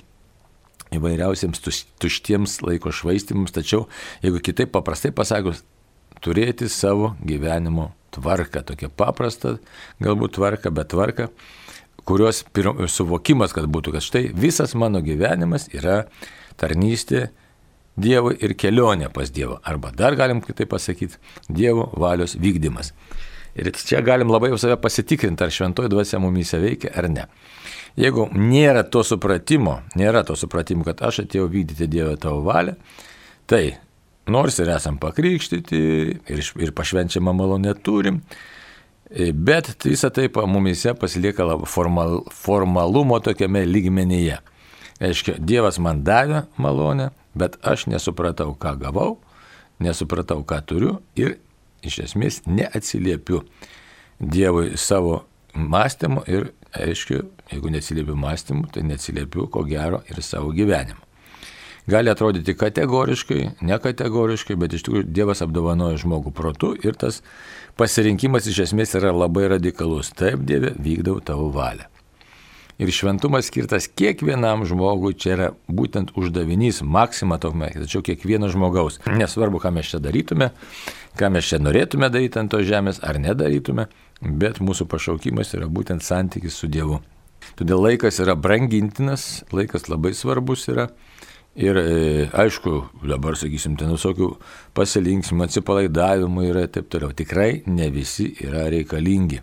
įvairiausiems 0.96 1.62
tuštiems 2.00 2.60
laiko 2.64 2.94
švaistimams, 2.94 3.54
tačiau 3.56 3.88
jeigu 4.24 4.40
kitaip 4.44 4.72
paprastai 4.76 5.12
pasakus, 5.16 5.64
turėti 6.24 6.70
savo 6.72 7.14
gyvenimo 7.26 7.92
tvarką, 8.16 8.64
tokia 8.66 8.90
paprasta 8.90 9.58
galbūt 10.04 10.38
tvarka, 10.38 10.72
bet 10.72 10.94
tvarka, 10.94 11.30
kurios 12.08 12.44
suvokimas, 12.94 13.54
kad 13.56 13.68
būtų, 13.72 13.96
kad 13.98 14.06
štai 14.06 14.28
visas 14.38 14.76
mano 14.78 15.02
gyvenimas 15.04 15.68
yra 15.74 16.06
tarnystė 16.62 17.28
Dievui 17.96 18.36
ir 18.44 18.56
kelionė 18.60 19.10
pas 19.14 19.32
Dievą. 19.32 19.62
Arba 19.64 19.92
dar 19.96 20.18
galim 20.20 20.42
kitaip 20.44 20.70
pasakyti, 20.74 21.20
Dievo 21.48 21.88
valios 21.96 22.36
vykdymas. 22.36 22.92
Ir 23.56 23.72
čia 23.72 24.02
galim 24.04 24.32
labai 24.34 24.50
jau 24.52 24.60
save 24.60 24.76
pasitikrinti, 24.84 25.46
ar 25.46 25.54
šventoji 25.54 25.92
dvasia 25.94 26.20
mumyse 26.20 26.60
veikia 26.60 26.92
ar 27.00 27.08
ne. 27.08 27.30
Jeigu 27.96 28.28
nėra 28.36 28.84
to 28.92 29.06
supratimo, 29.08 29.78
nėra 29.96 30.26
to 30.28 30.36
supratimo, 30.36 30.84
kad 30.84 31.00
aš 31.08 31.22
atėjau 31.24 31.48
vykdyti 31.54 31.88
Dievo 31.88 32.18
tavo 32.20 32.42
valią, 32.44 32.76
tai 33.48 33.78
nors 34.28 34.60
ir 34.60 34.74
esam 34.76 34.98
pakrikštyti 35.00 35.80
ir, 36.36 36.44
ir 36.60 36.76
pašvenčiamą 36.76 37.32
malonę 37.38 37.72
turim, 37.80 38.20
bet 39.08 39.72
visą 39.86 40.10
tai 40.12 40.28
mumise 40.52 40.92
pasilieka 41.00 41.48
formal, 41.70 42.26
formalumo 42.34 43.22
tokiame 43.24 43.64
lygmenyje. 43.70 44.42
Reiškia, 45.00 45.38
Dievas 45.40 45.80
man 45.80 46.04
davė 46.04 46.46
malonę, 46.60 47.12
bet 47.36 47.58
aš 47.64 47.88
nesupratau, 47.92 48.56
ką 48.56 48.76
gavau, 48.82 49.18
nesupratau, 49.80 50.44
ką 50.48 50.62
turiu 50.66 50.98
ir 51.20 51.38
iš 51.86 52.02
esmės 52.10 52.44
neatsiliepiu 52.48 53.44
Dievui 54.16 54.78
savo 54.80 55.26
mąstymu 55.52 56.22
ir 56.32 56.54
aišku, 56.72 57.18
jeigu 57.52 57.72
neatsiliepiu 57.74 58.16
mąstymu, 58.16 58.70
tai 58.72 58.86
neatsiliepiu 58.88 59.50
ko 59.52 59.66
gero 59.68 60.00
ir 60.08 60.22
savo 60.24 60.54
gyvenimu. 60.56 61.02
Gali 61.88 62.10
atrodyti 62.10 62.56
kategoriškai, 62.58 63.42
nekategoriškai, 63.62 64.56
bet 64.58 64.74
iš 64.74 64.88
tikrųjų 64.88 65.06
Dievas 65.06 65.44
apdovanoja 65.46 66.00
žmogų 66.02 66.32
protu 66.34 66.72
ir 66.82 66.98
tas 66.98 67.20
pasirinkimas 67.78 68.48
iš 68.50 68.64
esmės 68.70 68.96
yra 68.98 69.12
labai 69.14 69.52
radikalus. 69.54 70.10
Taip, 70.18 70.48
Dieve, 70.50 70.74
vykdau 70.82 71.20
tavo 71.22 71.52
valią. 71.54 71.86
Ir 72.76 72.92
šventumas 72.92 73.48
skirtas 73.48 73.86
kiekvienam 73.88 74.66
žmogui, 74.68 75.14
čia 75.16 75.30
yra 75.32 75.46
būtent 75.72 76.12
uždavinys, 76.20 76.82
maksima 76.84 77.38
tokme, 77.40 77.70
tačiau 77.72 78.04
kiekvieno 78.04 78.50
žmogaus. 78.52 79.00
Nesvarbu, 79.08 79.62
ką 79.64 79.72
mes 79.78 79.94
čia 79.94 80.02
darytume, 80.04 80.50
ką 81.16 81.30
mes 81.32 81.48
čia 81.48 81.62
norėtume 81.64 82.10
daryti 82.12 82.42
ant 82.42 82.52
tos 82.52 82.68
žemės 82.68 83.00
ar 83.00 83.22
nedarytume, 83.24 83.88
bet 84.20 84.60
mūsų 84.60 84.90
pašaukimas 84.92 85.56
yra 85.56 85.72
būtent 85.72 86.04
santykis 86.04 86.60
su 86.60 86.68
Dievu. 86.68 87.00
Todėl 87.56 87.80
laikas 87.80 88.20
yra 88.20 88.36
brangintinas, 88.36 89.46
laikas 89.56 89.88
labai 89.88 90.12
svarbus 90.18 90.68
yra. 90.68 90.90
Ir 91.56 91.80
e, 91.80 92.28
aišku, 92.36 92.72
dabar 93.08 93.38
sakysim, 93.40 93.78
ten 93.80 93.94
visokių 93.96 94.34
pasilinksmų, 94.76 95.46
atsipalaidavimų 95.48 96.50
yra 96.50 96.66
ir 96.66 96.74
taip 96.76 96.90
toliau. 96.92 97.16
Tikrai 97.16 97.62
ne 97.72 97.88
visi 97.96 98.34
yra 98.44 98.68
reikalingi. 98.74 99.40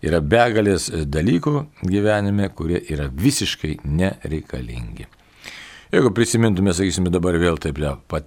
Yra 0.00 0.22
begalės 0.24 0.88
dalykų 1.12 1.54
gyvenime, 1.84 2.48
kurie 2.56 2.80
yra 2.88 3.10
visiškai 3.12 3.80
nereikalingi. 3.84 5.08
Jeigu 5.90 6.12
prisimintume, 6.14 6.70
sakysime, 6.70 7.10
dabar 7.10 7.34
vėl 7.42 7.58
taip 7.58 7.80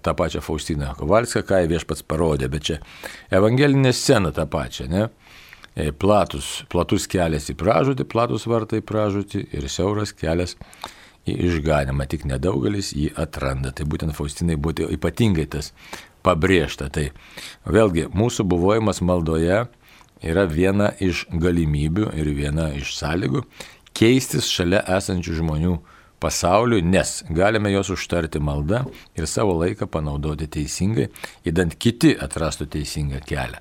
tą 0.04 0.14
pačią 0.20 0.42
Faustiną 0.44 0.92
Kovalską, 0.98 1.46
ką 1.48 1.62
viešpats 1.72 2.04
parodė, 2.04 2.50
bet 2.52 2.68
čia 2.68 2.80
evangelinė 3.32 3.94
scena 3.96 4.34
tą 4.36 4.44
pačią, 4.52 4.90
ne? 4.92 5.06
E, 5.74 5.94
platus, 5.96 6.66
platus 6.70 7.08
kelias 7.10 7.48
į 7.50 7.56
pražūtį, 7.58 8.06
platus 8.12 8.46
vartai 8.52 8.82
į 8.82 8.86
pražūtį 8.90 9.46
ir 9.56 9.70
siauras 9.72 10.12
kelias 10.14 10.58
į 11.26 11.38
išganimą. 11.48 12.06
Tik 12.12 12.28
nedaugelis 12.30 12.92
jį 12.94 13.14
atranda. 13.18 13.72
Tai 13.72 13.88
būtent 13.90 14.14
Faustinai 14.14 14.60
buvo 14.60 14.92
ypatingai 14.94 15.48
tas 15.56 15.72
pabrėžta. 16.26 16.92
Tai 16.94 17.08
vėlgi 17.66 18.10
mūsų 18.14 18.46
buvojimas 18.52 19.02
maldoje 19.02 19.64
yra 20.24 20.46
viena 20.50 20.92
iš 21.04 21.26
galimybių 21.32 22.12
ir 22.18 22.30
viena 22.36 22.70
iš 22.78 22.96
sąlygų 22.98 23.44
keistis 23.98 24.50
šalia 24.50 24.82
esančių 24.98 25.38
žmonių 25.40 25.76
pasauliui, 26.24 26.82
nes 26.88 27.22
galime 27.36 27.72
juos 27.74 27.92
užtarti 27.94 28.40
maldą 28.40 28.84
ir 29.18 29.28
savo 29.28 29.56
laiką 29.60 29.90
panaudoti 29.92 30.48
teisingai, 30.48 31.10
įdant 31.48 31.76
kiti 31.76 32.14
atrastų 32.16 32.70
teisingą 32.78 33.22
kelią. 33.28 33.60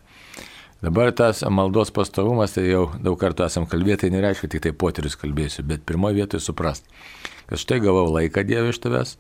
Dabar 0.83 1.12
tas 1.14 1.45
maldos 1.47 1.92
pastovumas, 1.95 2.57
tai 2.57 2.64
jau 2.66 2.88
daug 3.02 3.19
kartų 3.19 3.45
esam 3.47 3.69
kalbėję, 3.71 4.00
tai 4.02 4.09
nereiškia 4.14 4.49
tik 4.50 4.64
tai 4.64 4.73
poterius 4.75 5.14
kalbėsiu, 5.19 5.62
bet 5.66 5.85
pirmoje 5.87 6.19
vietoje 6.19 6.42
suprast, 6.42 6.88
kad 7.50 7.61
štai 7.62 7.78
gavau 7.85 8.09
laiką 8.11 8.42
Dievą 8.49 8.73
iš 8.73 8.81
tavęs 8.83 9.14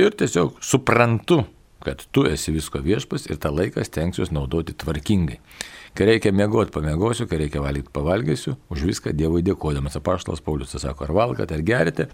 ir 0.00 0.16
tiesiog 0.16 0.56
suprantu, 0.64 1.42
kad 1.84 2.00
tu 2.16 2.24
esi 2.28 2.54
visko 2.54 2.80
viešpas 2.80 3.26
ir 3.28 3.40
tą 3.42 3.52
laiką 3.52 3.84
stengsiuosi 3.84 4.32
naudoti 4.32 4.76
tvarkingai. 4.78 5.40
Kai 5.92 6.06
reikia 6.08 6.32
mėgoti, 6.32 6.72
pamiegosiu, 6.72 7.26
kai 7.28 7.42
reikia 7.42 7.60
valgyti, 7.60 7.90
pavalgysiu, 7.92 8.56
už 8.72 8.86
viską 8.88 9.12
Dievui 9.12 9.42
dėkodamas. 9.44 9.98
Apaštalas 9.98 10.40
Paulius 10.40 10.72
sako, 10.72 11.04
ar 11.04 11.12
valgate, 11.12 11.58
ar 11.58 11.60
gerite, 11.60 12.08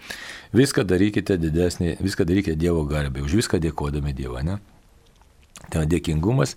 viską 0.56 0.82
darykite 0.88 1.38
didesnį, 1.38 1.94
viską 2.02 2.26
darykite 2.26 2.58
Dievo 2.58 2.82
garbė, 2.90 3.22
už 3.22 3.38
viską 3.38 3.60
dėkodami 3.62 4.16
Dievą, 4.18 4.42
ne? 4.42 4.58
Tai 5.70 5.86
dėkingumas 5.86 6.56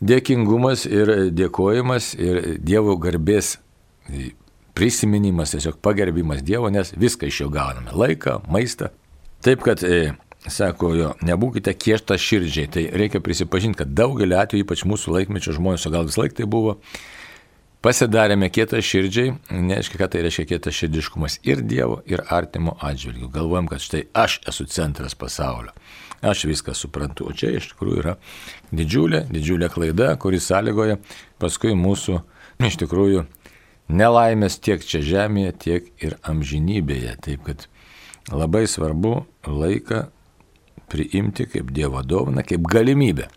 dėkingumas 0.00 0.84
ir 0.88 1.12
dėkojimas 1.32 2.12
ir 2.20 2.40
Dievo 2.60 2.96
garbės 3.00 3.56
prisiminimas, 4.76 5.54
tiesiog 5.54 5.80
pagerbimas 5.84 6.42
Dievo, 6.44 6.70
nes 6.70 6.92
viską 6.96 7.30
iš 7.30 7.40
jo 7.40 7.48
gauname- 7.50 7.94
laiką, 8.02 8.42
maistą. 8.48 8.90
Taip, 9.42 9.62
kad, 9.62 9.82
e, 9.82 10.16
sako 10.52 10.94
jo, 10.94 11.10
nebūkite 11.26 11.74
kiešta 11.74 12.18
širdžiai. 12.20 12.70
Tai 12.72 12.86
reikia 13.02 13.20
prisipažinti, 13.24 13.80
kad 13.82 13.92
daugelį 13.96 14.38
atvejų, 14.42 14.66
ypač 14.66 14.86
mūsų 14.88 15.14
laikmečio 15.18 15.56
žmonės, 15.56 15.86
o 15.88 15.94
gal 15.94 16.08
vis 16.08 16.18
laik 16.20 16.36
tai 16.38 16.48
buvo, 16.50 16.76
pasidarėme 17.86 18.48
kietą 18.50 18.80
širdžiai, 18.82 19.36
neaiškia, 19.50 20.00
kad 20.00 20.14
tai 20.14 20.24
reiškia 20.26 20.48
kietą 20.54 20.72
širdiškumas 20.74 21.40
ir 21.46 21.62
Dievo, 21.66 22.00
ir 22.08 22.24
artimo 22.34 22.76
atžvilgių. 22.82 23.30
Galvojam, 23.34 23.70
kad 23.70 23.84
štai 23.84 24.06
aš 24.16 24.40
esu 24.50 24.68
centras 24.70 25.18
pasaulio 25.18 25.74
aš 26.20 26.44
viską 26.44 26.74
suprantu. 26.74 27.28
O 27.28 27.34
čia 27.36 27.52
iš 27.56 27.70
tikrųjų 27.72 28.00
yra 28.02 28.16
didžiulė, 28.74 29.24
didžiulė 29.30 29.68
klaida, 29.72 30.14
kuris 30.20 30.48
sąlygoja 30.50 30.98
paskui 31.42 31.74
mūsų 31.78 32.20
iš 32.66 32.78
tikrųjų 32.82 33.26
nelaimės 33.92 34.58
tiek 34.58 34.82
čia 34.84 35.02
žemėje, 35.04 35.52
tiek 35.62 35.90
ir 36.02 36.18
amžinybėje. 36.26 37.16
Taip 37.22 37.46
kad 37.46 37.66
labai 38.32 38.66
svarbu 38.70 39.20
laiką 39.46 40.06
priimti 40.90 41.46
kaip 41.50 41.72
Dievo 41.74 42.02
dovana, 42.02 42.44
kaip 42.46 42.66
galimybę. 42.70 43.28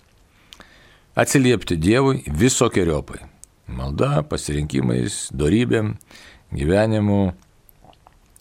Atsiliepti 1.20 1.78
Dievui 1.78 2.24
visokiojopai. 2.28 3.26
Malda, 3.70 4.24
pasirinkimais, 4.26 5.28
darybėm, 5.36 5.94
gyvenimu, 6.56 7.20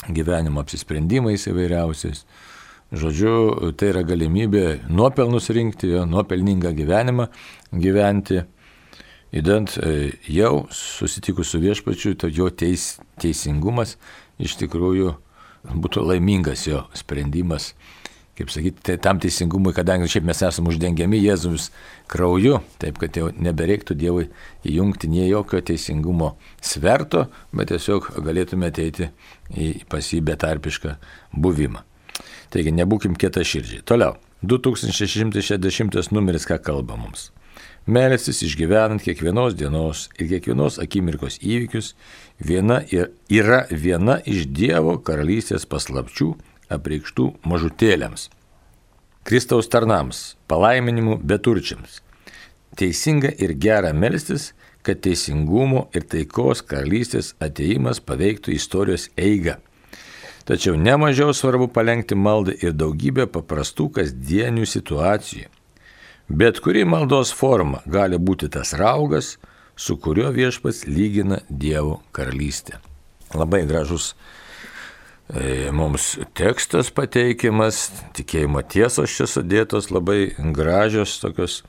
gyvenimo 0.09 0.63
apsisprendimais 0.63 1.49
įvairiausiais. 1.51 2.23
Žodžiu, 2.89 3.73
tai 3.77 3.91
yra 3.93 4.01
galimybė 4.09 4.63
nuopelnus 4.89 5.51
rinkti, 5.53 5.91
nuopelningą 6.09 6.73
gyvenimą 6.77 7.27
gyventi. 7.77 8.47
Įdant 9.29 9.75
e, 9.77 10.15
jau 10.33 10.63
susitikus 10.73 11.51
su 11.53 11.61
viešpačiu, 11.61 12.15
tai 12.17 12.31
jo 12.33 12.49
teis, 12.49 12.95
teisingumas 13.21 13.99
iš 14.41 14.55
tikrųjų 14.63 15.13
būtų 15.69 16.07
laimingas 16.09 16.65
jo 16.65 16.87
sprendimas. 16.97 17.75
Kaip 18.39 18.53
sakyti, 18.55 18.83
tai 18.87 18.95
tam 19.03 19.19
teisingumui, 19.19 19.73
kadangi 19.75 20.07
šiaip 20.07 20.27
mes 20.29 20.41
esame 20.47 20.71
uždengiami 20.71 21.19
Jėzus 21.19 21.73
krauju, 22.11 22.61
taip 22.79 23.01
kad 23.03 23.17
jau 23.19 23.33
nebereiktų 23.35 23.97
Dievui 23.99 24.29
įjungti 24.63 25.11
nie 25.11 25.25
jokio 25.27 25.59
teisingumo 25.59 26.37
sverto, 26.63 27.25
bet 27.51 27.73
tiesiog 27.73 28.13
galėtume 28.23 28.71
ateiti 28.71 29.11
į 29.51 29.73
pasybę 29.91 30.39
tarpišką 30.39 30.95
buvimą. 31.35 31.83
Taigi 32.55 32.71
nebūkim 32.79 33.19
kieta 33.19 33.43
širdžiai. 33.43 33.83
Toliau. 33.83 34.15
2660 34.47 36.13
numeris 36.15 36.47
ką 36.47 36.61
kalba 36.63 36.95
mums. 36.95 37.33
Melsis 37.89 38.43
išgyvenant 38.45 39.03
kiekvienos 39.03 39.57
dienos 39.59 40.07
ir 40.21 40.29
kiekvienos 40.31 40.77
akimirkos 40.79 41.41
įvykius 41.41 41.95
viena 42.39 42.83
yra 43.33 43.65
viena 43.73 44.19
iš 44.29 44.47
Dievo 44.53 44.99
karalystės 45.03 45.67
paslapčių 45.67 46.35
apreikštų 46.73 47.29
mažutėliams. 47.49 48.29
Kristaus 49.29 49.69
tarnams, 49.69 50.37
palaiminimų 50.49 51.19
beturčiams. 51.21 52.01
Teisinga 52.79 53.33
ir 53.43 53.55
gera 53.61 53.93
melstis, 53.93 54.53
kad 54.83 55.03
teisingumo 55.05 55.89
ir 55.97 56.07
taikos 56.09 56.63
karalystės 56.65 57.35
ateimas 57.45 58.01
paveiktų 58.01 58.55
istorijos 58.57 59.09
eigą 59.17 59.59
Tačiau 60.49 60.79
nemažiau 60.81 61.35
svarbu 61.37 61.67
palengti 61.69 62.17
maldą 62.17 62.55
ir 62.65 62.73
daugybę 62.73 63.27
paprastų 63.29 63.91
kasdienių 63.99 64.65
situacijų. 64.65 65.51
Bet 66.41 66.63
kuri 66.65 66.87
maldos 66.89 67.35
forma 67.37 67.83
gali 67.85 68.17
būti 68.17 68.49
tas 68.55 68.73
raugas, 68.73 69.35
su 69.77 69.99
kuriuo 70.01 70.31
viešpats 70.33 70.87
lygina 70.89 71.43
Dievo 71.51 71.99
karalystę. 72.17 72.81
Labai 73.37 73.67
gražus 73.69 74.15
mums 75.77 76.15
tekstas 76.39 76.89
pateikiamas, 76.95 77.89
tikėjimo 78.17 78.63
tiesos 78.65 79.13
čia 79.13 79.27
sudėtos, 79.29 79.91
labai 79.93 80.33
gražios 80.57 81.19
tokios 81.21 81.63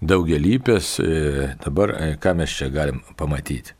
daugelypės. 0.00 0.92
E, 1.00 1.48
dabar 1.64 1.94
e, 1.96 2.12
ką 2.22 2.36
mes 2.38 2.52
čia 2.52 2.70
galim 2.70 3.02
pamatyti. 3.18 3.74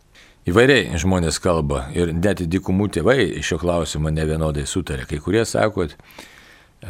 Įvairiai 0.46 0.98
žmonės 0.98 1.40
kalba 1.42 1.88
ir 1.94 2.12
net 2.14 2.44
dykumų 2.46 2.88
tėvai 2.94 3.18
šio 3.42 3.58
klausimo 3.58 4.12
ne 4.14 4.26
vienodai 4.26 4.66
sutarė. 4.66 5.06
Kai 5.10 5.18
kurie 5.22 5.42
sako, 5.46 5.88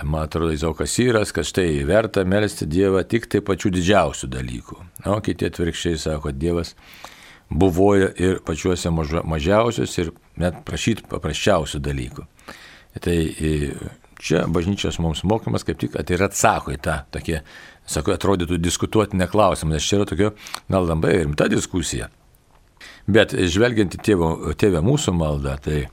man 0.03 0.27
atrodo, 0.27 0.53
Izokas 0.53 0.93
Syras, 0.93 1.33
kad 1.33 1.49
štai 1.49 1.85
verta 1.89 2.25
melstį 2.29 2.69
Dievą 2.69 3.05
tik 3.09 3.31
tai 3.33 3.41
pačių 3.41 3.73
didžiausių 3.79 4.29
dalykų. 4.29 4.77
O 5.09 5.17
kiti 5.25 5.49
atvirkščiai 5.49 6.01
sako, 6.01 6.35
Dievas 6.37 6.75
buvoja 7.49 8.11
ir 8.21 8.43
pačiuose 8.45 8.93
mažiausius 8.93 9.99
ir 10.03 10.13
net 10.41 10.63
prašyti 10.67 11.07
paprasčiausių 11.11 11.81
dalykų. 11.85 12.27
Tai 13.05 13.17
čia 14.21 14.45
bažnyčios 14.49 14.99
mums 15.03 15.23
mokymas 15.25 15.65
kaip 15.67 15.81
tik 15.81 15.97
ir 15.97 16.23
atsako 16.25 16.73
į 16.75 16.79
tą 16.83 17.01
tokie, 17.13 17.43
sako, 17.87 18.15
atrodytų 18.17 18.59
diskutuotinę 18.61 19.29
klausimą, 19.31 19.77
nes 19.77 19.85
čia 19.85 20.01
yra 20.01 20.09
tokia 20.09 20.31
gal 20.73 20.89
labai 20.89 21.19
rimta 21.23 21.49
diskusija. 21.53 22.09
Bet 23.07 23.33
žvelgiant 23.33 23.95
į 23.95 24.03
tėvo, 24.03 24.31
tėvę 24.59 24.83
mūsų 24.85 25.15
maldą, 25.15 25.55
tai 25.63 25.85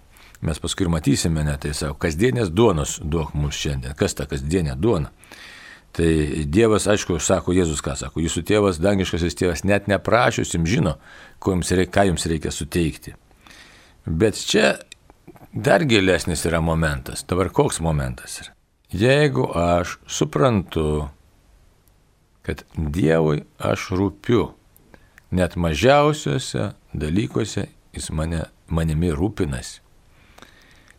mes 0.43 0.59
paskui 0.59 0.89
matysime, 0.91 1.43
ne, 1.45 1.55
tai 1.61 1.73
savo, 1.77 1.95
kasdienės 1.99 2.51
duonos 2.51 2.97
duok 3.03 3.35
mums 3.37 3.59
šiandien. 3.59 3.95
Kas 3.97 4.17
ta 4.17 4.25
kasdienė 4.29 4.75
duona? 4.79 5.11
Tai 5.93 6.09
Dievas, 6.49 6.87
aišku, 6.89 7.19
sako 7.21 7.53
Jėzus, 7.53 7.83
ką 7.85 7.93
sako, 7.93 8.23
jūsų 8.23 8.41
tėvas, 8.49 8.79
dangiškasis 8.81 9.37
tėvas, 9.37 9.61
net 9.61 9.85
neprašius 9.91 10.55
jums 10.55 10.71
žino, 10.71 10.95
jums 11.45 11.69
reikia, 11.69 11.91
ką 11.93 12.07
jums 12.09 12.25
reikia 12.31 12.49
suteikti. 12.49 13.13
Bet 14.05 14.39
čia 14.39 14.75
dar 15.53 15.85
gilesnis 15.85 16.45
yra 16.45 16.61
momentas. 16.61 17.23
Dabar 17.27 17.49
koks 17.49 17.79
momentas 17.79 18.41
yra? 18.41 18.55
Jeigu 18.93 19.47
aš 19.57 19.97
suprantu, 20.07 21.07
kad 22.45 22.65
Dievui 22.77 23.45
aš 23.57 23.87
rūpiu, 23.95 24.51
net 25.33 25.55
mažiausiuose 25.55 26.73
dalykuose 26.93 27.67
jis 27.93 28.09
mane, 28.13 28.43
manimi 28.67 29.11
rūpinasi. 29.13 29.79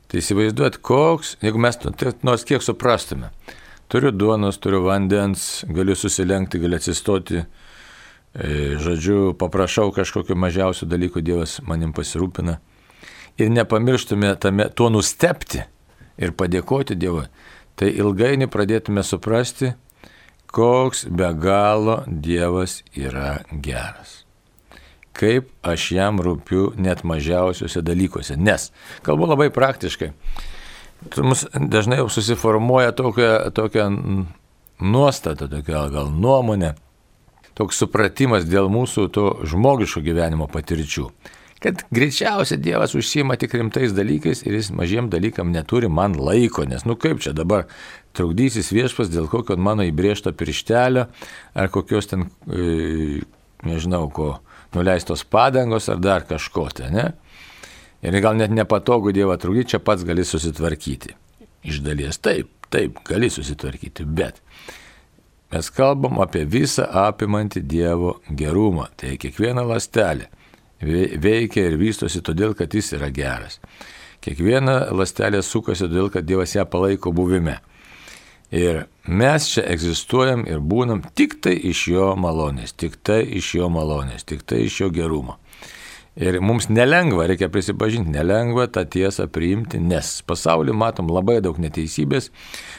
Tai 0.09 0.21
įsivaizduot, 0.21 0.79
koks, 0.85 1.37
jeigu 1.43 1.61
mes 1.61 1.79
tai 1.81 2.13
nors 2.27 2.45
kiek 2.47 2.63
suprastume, 2.63 3.33
turiu 3.91 4.13
duonos, 4.15 4.61
turiu 4.63 4.85
vandens, 4.85 5.65
galiu 5.67 5.97
susilenkti, 5.99 6.61
galiu 6.63 6.79
atsistoti, 6.79 7.43
e, 7.43 8.51
žodžiu, 8.79 9.35
paprašau 9.41 9.91
kažkokiu 9.97 10.37
mažiausiu 10.39 10.87
dalyku, 10.91 11.23
Dievas 11.25 11.61
manim 11.67 11.95
pasirūpina. 11.97 12.61
Ir 13.39 13.51
nepamirštume 13.51 14.35
tame, 14.39 14.69
tuo 14.71 14.91
nustepti 14.95 15.65
ir 16.23 16.35
padėkoti 16.39 16.95
Dievui, 16.95 17.27
tai 17.75 17.91
ilgainiui 17.91 18.51
pradėtume 18.51 19.03
suprasti, 19.03 19.73
koks 20.55 21.09
be 21.11 21.33
galo 21.35 22.05
Dievas 22.07 22.83
yra 22.95 23.41
geras 23.51 24.25
kaip 25.15 25.49
aš 25.63 25.91
jam 25.95 26.19
rūpiu 26.23 26.73
net 26.81 27.05
mažiausiuose 27.07 27.83
dalykuose. 27.87 28.37
Nes, 28.37 28.71
kalbu 29.07 29.29
labai 29.31 29.49
praktiškai, 29.55 30.11
mums 31.23 31.47
dažnai 31.55 32.01
jau 32.01 32.09
susiformuoja 32.11 32.95
tokia, 32.99 33.37
tokia 33.55 33.87
nuostata, 34.83 35.49
tokia 35.51 35.87
gal 35.95 36.11
nuomonė, 36.11 36.75
toks 37.55 37.79
supratimas 37.85 38.49
dėl 38.51 38.69
mūsų 38.73 39.07
to 39.15 39.29
žmogiško 39.47 40.03
gyvenimo 40.05 40.51
patirčių. 40.51 41.09
Kad 41.65 41.81
greičiausiai 41.97 42.61
Dievas 42.61 42.93
užsima 42.95 43.39
tik 43.41 43.55
rimtais 43.57 43.95
dalykais 43.97 44.43
ir 44.45 44.59
jis 44.59 44.69
mažiem 44.77 45.09
dalykam 45.09 45.49
neturi 45.49 45.89
man 45.89 46.13
laiko, 46.21 46.67
nes 46.69 46.85
nu 46.85 46.93
kaip 47.01 47.23
čia 47.25 47.33
dabar 47.33 47.65
trukdysis 48.13 48.69
viešpas 48.69 49.09
dėl 49.09 49.31
kokio 49.33 49.57
mano 49.57 49.87
įbriešto 49.89 50.35
pirštelio 50.37 51.07
ar 51.57 51.73
kokios 51.73 52.11
ten, 52.13 52.27
e, 52.53 53.23
nežinau 53.65 54.11
ko, 54.13 54.29
nuleistos 54.77 55.25
padangos 55.25 55.89
ar 55.89 56.05
dar 56.05 56.29
kažko 56.29 56.69
tai, 56.69 56.93
ne? 56.93 57.07
Ir 58.05 58.21
gal 58.21 58.37
net 58.37 58.53
nepatogu 58.53 59.17
Dievą 59.17 59.41
trukdyti, 59.41 59.73
čia 59.73 59.81
pats 59.81 60.05
gali 60.05 60.29
susitvarkyti. 60.29 61.17
Iš 61.65 61.81
dalies 61.81 62.21
taip, 62.21 62.53
taip, 62.69 63.01
gali 63.09 63.33
susitvarkyti, 63.33 64.05
bet 64.05 64.45
Mes 65.55 65.69
kalbam 65.71 66.17
apie 66.19 66.41
visą 66.51 66.83
apimantį 67.05 67.61
Dievo 67.71 68.17
gerumą. 68.27 68.89
Tai 68.99 69.13
kiekviena 69.23 69.63
lastelė 69.63 70.27
veikia 70.81 71.69
ir 71.69 71.79
vystosi 71.81 72.23
todėl, 72.25 72.55
kad 72.59 72.75
jis 72.75 72.95
yra 72.99 73.11
geras. 73.15 73.61
Kiekviena 74.25 74.91
lastelė 74.97 75.43
sukasi 75.45 75.85
todėl, 75.87 76.11
kad 76.11 76.25
Dievas 76.25 76.55
ją 76.57 76.65
palaiko 76.65 77.13
buvime. 77.13 77.59
Ir 78.55 78.85
mes 79.05 79.49
čia 79.51 79.65
egzistuojam 79.73 80.45
ir 80.47 80.61
būnam 80.63 81.03
tik 81.19 81.41
tai 81.43 81.57
iš 81.71 81.89
jo 81.91 82.13
malonės, 82.17 82.73
tik 82.73 82.97
tai 83.03 83.23
iš 83.41 83.55
jo 83.59 83.69
malonės, 83.73 84.25
tik 84.25 84.45
tai 84.47 84.63
iš 84.69 84.81
jo 84.85 84.91
gerumo. 84.95 85.39
Ir 86.15 86.37
mums 86.39 86.69
nelengva, 86.71 87.25
reikia 87.27 87.49
prisipažinti, 87.51 88.13
nelengva 88.15 88.69
tą 88.71 88.85
tiesą 88.87 89.27
priimti, 89.35 89.81
nes 89.83 90.21
pasaulyje 90.29 90.77
matom 90.79 91.09
labai 91.11 91.41
daug 91.43 91.57
neteisybės. 91.59 92.29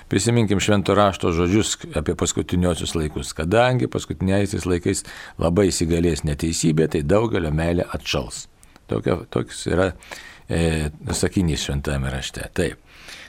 Prisiminkim 0.08 0.62
švento 0.64 0.96
rašto 0.96 1.34
žodžius 1.36 1.74
apie 2.00 2.16
paskutiniosius 2.16 2.96
laikus. 2.96 3.34
Kadangi 3.36 3.90
paskutiniaisiais 3.92 4.64
laikais 4.70 5.04
labai 5.42 5.68
įsigalės 5.74 6.24
neteisybė, 6.24 6.88
tai 6.94 7.04
daugelio 7.04 7.52
meilė 7.52 7.90
atšals. 7.98 8.46
Tokia, 8.88 9.18
toks 9.34 9.66
yra 9.68 9.90
e, 10.48 10.88
sakinys 11.12 11.68
šventame 11.68 12.16
rašte. 12.16 12.48
Taip. 12.56 12.80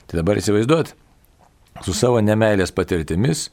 Tai 0.06 0.20
dabar 0.20 0.38
įsivaizduot, 0.38 0.94
su 1.82 1.96
savo 1.98 2.22
nemailės 2.22 2.70
patirtimis 2.70 3.48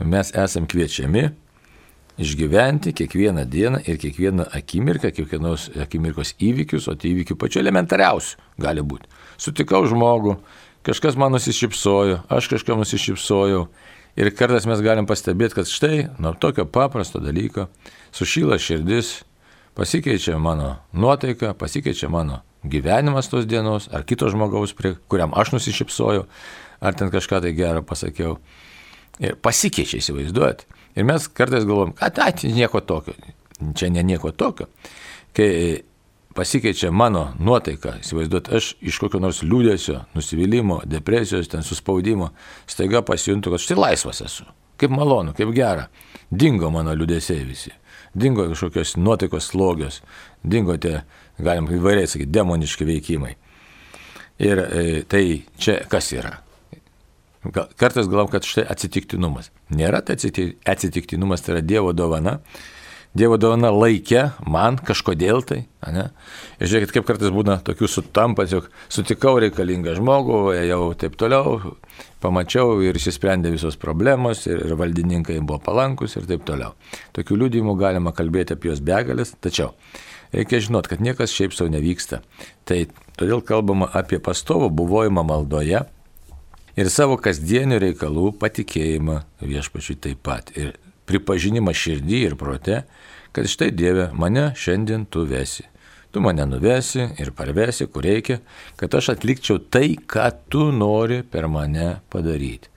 mes 0.00 0.32
esam 0.32 0.64
kviečiami 0.70 1.28
išgyventi 2.18 2.92
kiekvieną 2.96 3.44
dieną 3.44 3.82
ir 3.86 3.98
kiekvieną 3.98 4.48
akimirką, 4.56 5.12
kiekvienos 5.14 5.70
akimirkos 5.82 6.34
įvykius, 6.40 6.88
o 6.90 6.96
tai 6.96 7.14
įvykių 7.14 7.36
pačiu 7.38 7.62
elementariausiu 7.62 8.38
gali 8.60 8.82
būti. 8.82 9.08
Sutikau 9.40 9.84
žmogų, 9.88 10.36
kažkas 10.86 11.16
man 11.16 11.32
nusišypsojo, 11.36 12.22
aš 12.28 12.50
kažkam 12.52 12.82
nusišypsojau 12.82 13.66
ir 14.16 14.30
kartais 14.36 14.66
mes 14.68 14.82
galim 14.84 15.08
pastebėti, 15.08 15.60
kad 15.60 15.70
štai 15.70 16.08
nuo 16.18 16.34
tokio 16.34 16.66
paprasto 16.66 17.22
dalyko 17.22 17.68
sušyla 18.16 18.58
širdis, 18.60 19.20
pasikeičia 19.78 20.38
mano 20.38 20.76
nuotaika, 20.92 21.54
pasikeičia 21.54 22.10
mano 22.12 22.42
gyvenimas 22.64 23.30
tos 23.30 23.46
dienos 23.48 23.88
ar 23.92 24.04
kito 24.04 24.28
žmogaus, 24.28 24.74
prie 24.76 24.96
kuriam 25.08 25.32
aš 25.36 25.54
nusišypsojau, 25.56 26.26
ar 26.80 26.96
ten 26.96 27.12
kažką 27.12 27.40
tai 27.44 27.54
gero 27.56 27.82
pasakiau. 27.86 28.36
Ir 29.20 29.36
pasikeičia, 29.36 30.00
įsivaizduojat. 30.00 30.64
Ir 30.96 31.06
mes 31.06 31.28
kartais 31.28 31.66
galvom, 31.68 31.92
kad 31.96 32.16
tai 32.16 32.32
nieko 32.50 32.80
tokio. 32.80 33.14
Čia 33.76 33.90
ne 33.92 34.02
nieko 34.02 34.32
tokio. 34.32 34.66
Kai 35.36 35.82
pasikeičia 36.34 36.90
mano 36.90 37.30
nuotaika, 37.38 37.96
įsivaizduot, 38.00 38.50
aš 38.56 38.72
iš 38.86 38.98
kokio 39.02 39.20
nors 39.22 39.42
liūdėsio, 39.44 40.00
nusivylimų, 40.14 40.80
depresijos, 40.90 41.50
ten 41.50 41.66
suspaudimo, 41.66 42.30
staiga 42.70 43.02
pasijuntu, 43.06 43.54
kad 43.54 43.62
štai 43.62 43.78
laisvas 43.78 44.22
esu. 44.26 44.46
Kaip 44.80 44.94
malonu, 44.94 45.34
kaip 45.36 45.52
gera. 45.54 45.88
Dingo 46.30 46.70
mano 46.72 46.94
liūdėsiai 46.96 47.44
visi. 47.44 47.72
Dingo 48.14 48.46
kažkokios 48.50 48.96
nuotaikos 48.98 49.50
slogios. 49.52 50.00
Dingo 50.42 50.76
tie, 50.80 51.02
galim 51.38 51.68
įvairiai 51.70 52.08
sakyti, 52.10 52.32
demoniški 52.34 52.86
veikimai. 52.88 53.34
Ir 54.40 54.62
e, 54.64 54.84
tai 55.04 55.24
čia 55.60 55.82
kas 55.90 56.08
yra? 56.16 56.38
Kartais 57.76 58.08
galvom, 58.08 58.30
kad 58.32 58.46
štai 58.46 58.64
atsitiktinumas. 58.72 59.50
Nėra 59.70 60.02
tai 60.02 60.16
atsitiktinumas, 60.18 61.44
tai 61.44 61.56
yra 61.56 61.64
Dievo 61.64 61.94
dovana. 61.94 62.40
Dievo 63.10 63.34
dovana 63.42 63.72
laikė 63.74 64.20
man 64.46 64.76
kažkodėl 64.86 65.42
tai. 65.42 65.64
Ne? 65.90 66.04
Ir 66.62 66.70
žiūrėkit, 66.70 66.92
kaip 66.94 67.08
kartais 67.08 67.32
būna 67.34 67.56
tokių 67.66 67.88
sutampas, 67.90 68.52
jog 68.54 68.68
sutikau 68.86 69.32
reikalingą 69.42 69.96
žmogų, 69.98 70.38
jau 70.68 70.84
taip 70.98 71.16
toliau, 71.18 71.74
pamačiau 72.22 72.78
ir 72.86 72.94
išsisprendė 73.00 73.50
visos 73.50 73.78
problemos 73.80 74.44
ir, 74.46 74.62
ir 74.62 74.78
valdininkai 74.78 75.40
buvo 75.42 75.58
palankus 75.64 76.14
ir 76.20 76.30
taip 76.30 76.46
toliau. 76.46 76.76
Tokių 77.16 77.40
liūdimų 77.42 77.74
galima 77.80 78.14
kalbėti 78.14 78.54
apie 78.54 78.70
juos 78.70 78.82
begalės, 78.84 79.34
tačiau 79.42 79.72
reikia 80.30 80.62
žinot, 80.62 80.86
kad 80.86 81.02
niekas 81.02 81.34
šiaip 81.34 81.56
savo 81.56 81.72
nevyksta. 81.74 82.22
Tai 82.62 82.84
todėl 83.18 83.42
kalbama 83.42 83.90
apie 83.90 84.22
pastovų 84.22 84.70
buvojimą 84.70 85.26
maldoje 85.26 85.82
ir 86.80 86.88
savo 86.92 87.18
kasdienių 87.20 87.78
reikalų 87.82 88.30
patikėjimą 88.40 89.20
viešpačiui 89.44 89.98
taip 90.00 90.22
pat. 90.24 90.52
Ir 90.56 90.74
pripažinimą 91.10 91.74
širdį 91.76 92.22
ir 92.28 92.36
prote, 92.40 92.84
kad 93.36 93.50
štai 93.50 93.70
Dieve, 93.74 94.08
mane 94.16 94.50
šiandien 94.56 95.06
tu 95.10 95.26
vesi. 95.28 95.66
Tu 96.10 96.22
mane 96.22 96.42
nuvesi 96.48 97.04
ir 97.22 97.30
parvesi, 97.38 97.86
kur 97.86 98.02
reikia, 98.02 98.40
kad 98.80 98.94
aš 98.98 99.12
atlikčiau 99.14 99.60
tai, 99.70 99.94
ką 99.94 100.26
tu 100.50 100.70
nori 100.74 101.20
per 101.22 101.46
mane 101.46 102.00
padaryti. 102.10 102.70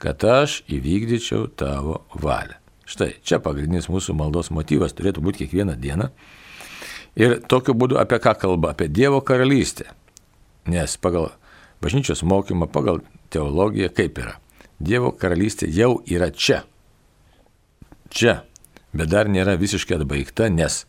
Kad 0.00 0.24
aš 0.26 0.62
įvykdyčiau 0.72 1.50
tavo 1.60 2.00
valią. 2.18 2.56
Štai 2.90 3.12
čia 3.22 3.38
pagrindinis 3.38 3.86
mūsų 3.92 4.16
maldos 4.18 4.50
motyvas 4.50 4.96
turėtų 4.98 5.22
būti 5.22 5.44
kiekvieną 5.44 5.76
dieną. 5.78 6.08
Ir 7.20 7.36
tokiu 7.46 7.76
būdu 7.78 8.00
apie 8.00 8.18
ką 8.22 8.34
kalba? 8.40 8.72
Apie 8.72 8.88
Dievo 8.90 9.20
karalystę. 9.22 9.92
Nes 10.66 10.96
pagal 10.98 11.30
bažnyčios 11.84 12.24
mokymą, 12.26 12.66
pagal 12.66 13.04
teologija 13.32 13.90
kaip 13.94 14.18
yra. 14.22 14.36
Dievo 14.80 15.12
karalystė 15.12 15.68
jau 15.72 15.98
yra 16.08 16.30
čia. 16.32 16.62
Čia. 18.10 18.40
Bet 18.96 19.10
dar 19.12 19.28
nėra 19.30 19.54
visiškai 19.60 20.00
atbaigta, 20.00 20.48
nes 20.50 20.84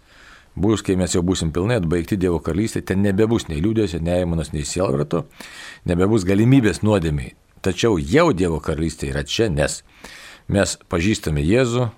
bus, 0.55 0.81
kai 0.81 0.95
mes 0.97 1.13
jau 1.13 1.21
busim 1.25 1.51
pilnai 1.53 1.77
atbaigti 1.81 2.17
Dievo 2.17 2.39
karalystė, 2.43 2.81
ten 2.81 3.03
nebebus 3.05 3.47
nei 3.49 3.61
liūdėsio, 3.61 4.01
nei 4.01 4.23
aimanos, 4.23 4.51
nei 4.55 4.65
sielvarto, 4.65 5.25
nebebus 5.85 6.25
galimybės 6.27 6.81
nuodėmiai. 6.85 7.35
Tačiau 7.61 7.99
jau 7.99 8.31
Dievo 8.33 8.57
karalystė 8.63 9.11
yra 9.11 9.23
čia, 9.27 9.51
nes 9.53 9.81
mes 10.51 10.77
pažįstame 10.89 11.43
Jėzų, 11.45 11.91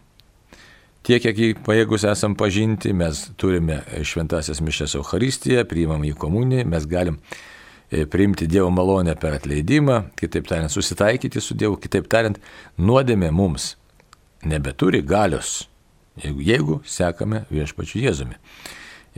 tiek, 1.08 1.24
kiek 1.24 1.40
jį 1.40 1.50
pajėgus 1.64 2.06
esam 2.10 2.36
pažinti, 2.40 2.92
mes 2.94 3.30
turime 3.40 3.80
šventasias 4.04 4.60
mišęs 4.64 4.98
Euharistiją, 5.00 5.64
priimam 5.70 6.04
į 6.04 6.14
komuniją, 6.20 6.68
mes 6.68 6.88
galim 6.90 7.22
priimti 8.10 8.48
Dievo 8.50 8.70
malonę 8.74 9.16
per 9.20 9.36
atleidimą, 9.38 10.00
kitaip 10.20 10.48
tariant, 10.50 10.72
susitaikyti 10.74 11.42
su 11.42 11.56
Dievu, 11.58 11.78
kitaip 11.82 12.08
tariant, 12.12 12.40
nuodėmė 12.78 13.32
mums 13.36 13.74
nebeturi 14.48 15.04
galios, 15.06 15.68
jeigu, 16.24 16.44
jeigu 16.44 16.80
sekame 16.86 17.44
viešpačiu 17.54 18.04
Jėzumi. 18.04 18.40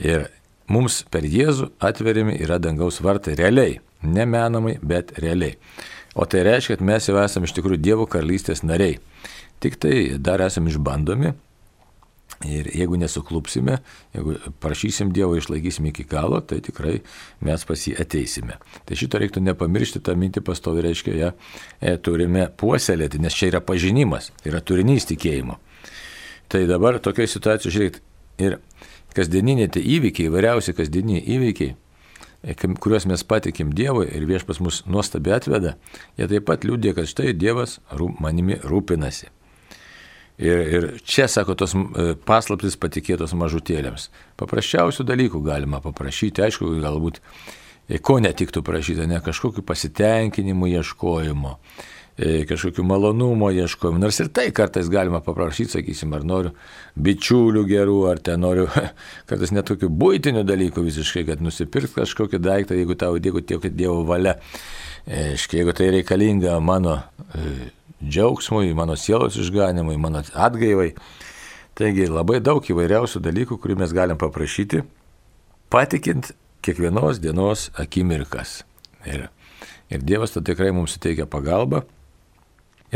Ir 0.02 0.28
mums 0.70 1.02
per 1.10 1.26
Jėzų 1.26 1.70
atveriami 1.82 2.36
yra 2.42 2.60
dangaus 2.62 3.00
vartai 3.04 3.36
realiai, 3.38 3.80
nemenamai, 4.02 4.76
bet 4.82 5.14
realiai. 5.22 5.56
O 6.16 6.24
tai 6.24 6.44
reiškia, 6.46 6.76
kad 6.76 6.86
mes 6.86 7.08
jau 7.08 7.18
esame 7.20 7.48
iš 7.48 7.56
tikrųjų 7.56 7.82
Dievo 7.82 8.06
karalystės 8.08 8.64
nariai. 8.64 9.00
Tik 9.60 9.76
tai 9.80 9.96
dar 10.20 10.42
esame 10.44 10.72
išbandomi 10.72 11.32
Ir 12.44 12.68
jeigu 12.68 12.98
nesuklupsime, 13.00 13.78
jeigu 14.12 14.34
prašysim 14.60 15.08
Dievo, 15.14 15.38
išlaikysim 15.38 15.86
iki 15.88 16.04
galo, 16.04 16.42
tai 16.44 16.58
tikrai 16.64 16.98
mes 17.44 17.64
pas 17.64 17.84
jį 17.88 17.94
ateisime. 18.02 18.58
Tai 18.84 18.98
šito 18.98 19.20
reiktų 19.22 19.40
nepamiršti, 19.46 20.02
tą 20.04 20.12
mintį 20.20 20.42
pastovi 20.44 20.84
reiškia, 20.84 21.14
ją 21.16 21.30
e, 21.32 21.94
turime 21.96 22.50
puoselėti, 22.60 23.22
nes 23.24 23.34
čia 23.36 23.48
yra 23.54 23.62
pažinimas, 23.64 24.34
yra 24.44 24.60
turinys 24.60 25.08
tikėjimo. 25.08 25.56
Tai 26.52 26.60
dabar 26.68 27.00
tokioje 27.02 27.32
situacijoje, 27.32 27.74
žiūrėkit, 27.78 28.04
ir 28.44 28.58
kasdieniniai 29.16 29.72
tie 29.72 29.80
įvykiai, 29.96 30.28
įvairiausi 30.28 30.76
kasdieniniai 30.76 31.24
įvykiai, 31.38 31.72
e, 32.44 32.58
kuriuos 32.76 33.08
mes 33.08 33.24
patikim 33.24 33.72
Dievui 33.72 34.10
ir 34.12 34.28
viešpas 34.28 34.60
mus 34.60 34.82
nuostabi 34.84 35.32
atveda, 35.32 35.78
jie 36.20 36.28
taip 36.28 36.44
pat 36.52 36.68
liūdė, 36.68 36.92
kad 37.00 37.08
štai 37.08 37.32
Dievas 37.32 37.78
manimi 38.20 38.60
rūpinasi. 38.60 39.32
Ir, 40.38 40.58
ir 40.68 40.86
čia, 41.00 41.24
sako, 41.32 41.54
tos 41.56 41.72
e, 41.72 42.12
paslaptis 42.28 42.76
patikėtos 42.76 43.32
mažutėlėms. 43.40 44.10
Paprasčiausių 44.36 45.06
dalykų 45.08 45.40
galima 45.46 45.80
paprašyti, 45.80 46.42
aišku, 46.44 46.74
galbūt 46.82 47.22
e, 47.88 47.96
ko 48.04 48.18
netiktų 48.20 48.60
prašyti, 48.66 49.06
ne 49.08 49.22
kažkokiu 49.24 49.64
pasitenkinimu 49.64 50.68
ieškojimo, 50.74 51.54
e, 52.20 52.34
kažkokiu 52.50 52.84
malonumo 52.84 53.48
ieškojimu. 53.48 54.02
Nors 54.02 54.20
ir 54.20 54.28
tai 54.36 54.50
kartais 54.52 54.90
galima 54.92 55.22
paprašyti, 55.24 55.78
sakysim, 55.78 56.12
ar 56.12 56.28
noriu 56.28 56.52
bičiulių 57.00 57.64
gerų, 57.72 57.96
ar 58.12 58.20
ten 58.28 58.44
noriu 58.44 58.68
kartais 59.30 59.54
netokių 59.56 59.88
būtinių 59.88 60.44
dalykų 60.44 60.84
visiškai, 60.90 61.24
kad 61.30 61.40
nusipirk 61.40 61.96
kažkokį 61.96 62.42
daiktą, 62.44 62.76
jeigu 62.76 62.98
tau 63.00 63.16
dėkų 63.16 63.46
tiek 63.54 63.70
Dievo 63.72 64.04
valia. 64.04 64.36
Jeigu 65.06 65.72
tai 65.72 65.92
reikalinga 65.94 66.58
mano 66.60 66.98
džiaugsmui, 68.02 68.74
mano 68.74 68.96
sielos 68.96 69.38
išganimui, 69.40 69.96
mano 70.00 70.22
atgaivai. 70.34 70.92
Taigi 71.76 72.06
labai 72.08 72.40
daug 72.40 72.64
įvairiausių 72.64 73.20
dalykų, 73.20 73.58
kurių 73.60 73.76
mes 73.82 73.92
galim 73.92 74.16
paprašyti, 74.20 74.80
patikint 75.72 76.32
kiekvienos 76.64 77.20
dienos 77.20 77.68
akimirkas. 77.76 78.62
Ir, 79.04 79.28
ir 79.92 80.06
Dievas 80.06 80.32
tada 80.32 80.50
tikrai 80.52 80.72
mums 80.72 80.96
suteikia 80.96 81.28
pagalbą 81.30 81.84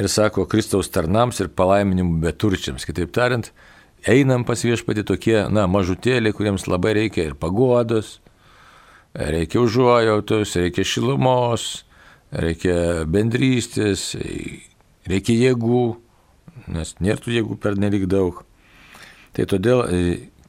ir 0.01 0.09
sako 0.09 0.47
Kristaus 0.49 0.91
tarnams 0.93 1.41
ir 1.43 1.51
palaiminimų 1.53 2.21
beturčiams. 2.25 2.87
Kitaip 2.89 3.13
tariant, 3.15 3.51
einam 4.09 4.47
pas 4.49 4.65
viešpatį 4.65 5.05
tokie, 5.13 5.37
na, 5.53 5.67
mažutėliai, 5.71 6.35
kuriems 6.37 6.67
labai 6.71 6.97
reikia 7.03 7.29
ir 7.29 7.37
paguodos, 7.39 8.19
reikia 9.15 9.61
užuojautos, 9.61 10.57
reikia 10.63 10.87
šilumos, 10.87 11.85
reikia 12.33 13.05
bendrystės, 13.11 14.15
reikia 15.11 15.37
jėgų, 15.39 15.85
nes 16.75 16.95
nėra 17.01 17.21
tų 17.23 17.35
jėgų 17.39 17.59
per 17.63 17.79
nelik 17.81 18.07
daug. 18.11 18.45
Tai 19.37 19.47
todėl 19.51 19.85
e, 19.87 20.05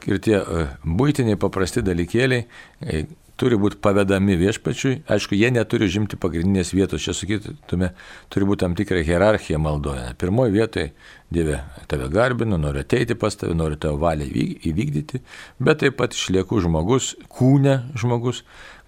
ir 0.09 0.21
tie 0.25 0.37
e, 0.41 0.67
būtiniai 0.85 1.39
paprasti 1.39 1.83
dalykėliai 1.85 2.45
e, 2.45 3.03
turi 3.41 3.57
būti 3.57 3.79
pavedami 3.81 4.35
viešpačiui. 4.37 5.01
Aišku, 5.09 5.33
jie 5.37 5.49
neturi 5.53 5.89
žimti 5.89 6.19
pagrindinės 6.21 6.75
vietos. 6.77 7.01
Čia 7.01 7.15
sakytume, 7.17 7.91
turi 8.33 8.47
būti 8.49 8.63
tam 8.65 8.75
tikra 8.77 9.01
hierarchija 9.05 9.57
maldoje. 9.61 10.11
Pirmoji 10.21 10.55
vietoje 10.57 10.91
Dieve 11.31 11.61
tave 11.87 12.09
garbinu, 12.11 12.57
noriu 12.59 12.83
ateiti 12.83 13.15
pas 13.15 13.37
tave, 13.39 13.55
noriu 13.55 13.77
tavo 13.79 13.95
valią 14.01 14.25
įvykdyti, 14.67 15.21
bet 15.63 15.79
taip 15.79 15.95
pat 16.01 16.11
išlieku 16.17 16.59
žmogus, 16.59 17.13
kūne 17.31 17.77
žmogus, 17.95 18.41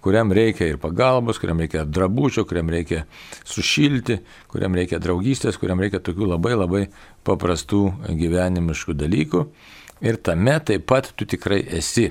kuriam 0.04 0.32
reikia 0.36 0.68
ir 0.68 0.80
pagalbos, 0.80 1.40
kuriam 1.40 1.62
reikia 1.62 1.86
drabučio, 1.88 2.44
kuriam 2.48 2.68
reikia 2.72 3.04
sušilti, 3.48 4.18
kuriam 4.52 4.76
reikia 4.76 5.00
draugystės, 5.00 5.56
kuriam 5.60 5.80
reikia 5.80 6.02
tokių 6.04 6.28
labai 6.34 6.52
labai 6.58 6.82
paprastų 7.24 7.86
gyvenimiškų 8.20 8.96
dalykų. 9.00 9.46
Ir 10.04 10.18
tame 10.20 10.58
taip 10.60 10.84
pat 10.90 11.08
tu 11.16 11.24
tikrai 11.24 11.62
esi. 11.78 12.10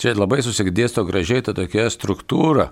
Čia 0.00 0.12
labai 0.18 0.42
susikdėsto 0.44 1.06
gražiai 1.08 1.44
ta 1.46 1.54
tokia 1.56 1.86
struktūra 1.92 2.68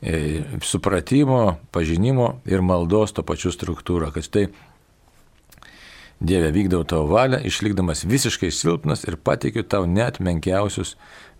e, 0.00 0.44
supratimo, 0.64 1.58
pažinimo 1.74 2.38
ir 2.48 2.64
maldos 2.64 3.12
to 3.16 3.24
pačiu 3.26 3.52
struktūra, 3.52 4.12
kad 4.14 4.24
štai 4.24 4.46
Dieve 6.20 6.48
vykdau 6.48 6.80
tavo 6.88 7.10
valią, 7.10 7.42
išlikdamas 7.44 8.06
visiškai 8.08 8.48
silpnas 8.50 9.04
ir 9.04 9.18
pateikiu 9.20 9.66
tau 9.68 9.84
net 9.84 10.16
menkiausius, 10.24 10.94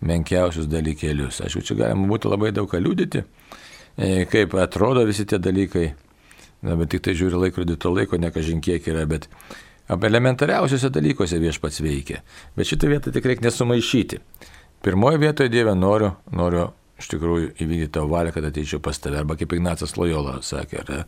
menkiausius 0.05 0.67
dalykėlius. 0.69 1.41
Aišku, 1.41 1.63
čia 1.65 1.77
galima 1.79 2.05
būtų 2.11 2.29
labai 2.29 2.51
daug 2.53 2.69
ką 2.69 2.81
liūdėti, 2.83 3.23
e, 3.97 4.27
kaip 4.29 4.53
atrodo 4.61 5.01
visi 5.07 5.25
tie 5.25 5.39
dalykai, 5.41 5.87
na, 6.61 6.77
bet 6.77 6.93
tik 6.93 7.01
tai 7.07 7.17
žiūri 7.17 7.41
laikrodį 7.47 7.79
to 7.81 7.93
laiko, 7.95 8.21
ne 8.21 8.29
kažin 8.29 8.61
kiek 8.61 8.85
yra, 8.93 9.07
bet 9.09 9.25
apie 9.89 10.11
elementariausiuose 10.11 10.93
dalykuose 10.93 11.41
viešpats 11.41 11.81
veikia. 11.81 12.21
Bet 12.53 12.69
šitą 12.69 12.93
vietą 12.93 13.13
tikrai 13.15 13.33
reikia 13.33 13.49
nesumaišyti. 13.49 14.21
Pirmoje 14.85 15.17
vietoje 15.17 15.49
Dieve 15.49 15.73
noriu, 15.73 16.13
noriu 16.29 16.67
iš 16.97 17.09
tikrųjų 17.11 17.51
įvykdyti 17.61 17.91
tavo 17.93 18.09
valią, 18.11 18.31
kad 18.33 18.47
ateičiau 18.49 18.81
pas 18.83 18.97
tave. 19.01 19.19
Arba 19.21 19.37
kaip 19.37 19.53
Ignacas 19.53 19.95
Lojola 19.99 20.39
sakė, 20.45 20.81
ar, 20.81 21.05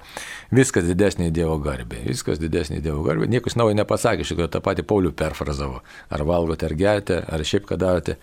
viskas 0.53 0.85
didesnė 0.89 1.31
Dievo 1.33 1.57
garbė. 1.63 2.03
Viskas 2.05 2.41
didesnė 2.41 2.79
Dievo 2.85 3.01
garbė. 3.05 3.29
Niekas 3.31 3.57
naujo 3.59 3.77
nepasakė, 3.77 4.25
iš 4.25 4.33
tikrųjų 4.33 4.53
tą 4.53 4.61
patį 4.65 4.85
Paulių 4.89 5.13
perfrazavo. 5.17 5.81
Ar 6.13 6.25
valgote, 6.29 6.69
ar 6.69 6.77
gerite, 6.77 7.21
ar 7.25 7.45
šiaip 7.45 7.65
ką 7.69 7.79
darote. 7.81 8.19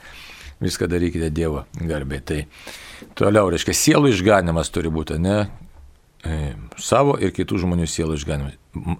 Viską 0.62 0.88
darykite 0.88 1.28
Dievo 1.34 1.66
garbė. 1.76 2.22
Tai 2.24 2.40
toliau, 3.18 3.50
reiškia, 3.52 3.74
sielų 3.76 4.14
išganimas 4.14 4.70
turi 4.72 4.92
būti, 4.92 5.18
ne? 5.20 5.40
E, 6.26 6.54
savo 6.80 7.18
ir 7.22 7.34
kitų 7.34 7.60
žmonių 7.66 7.86
sielų 7.90 8.16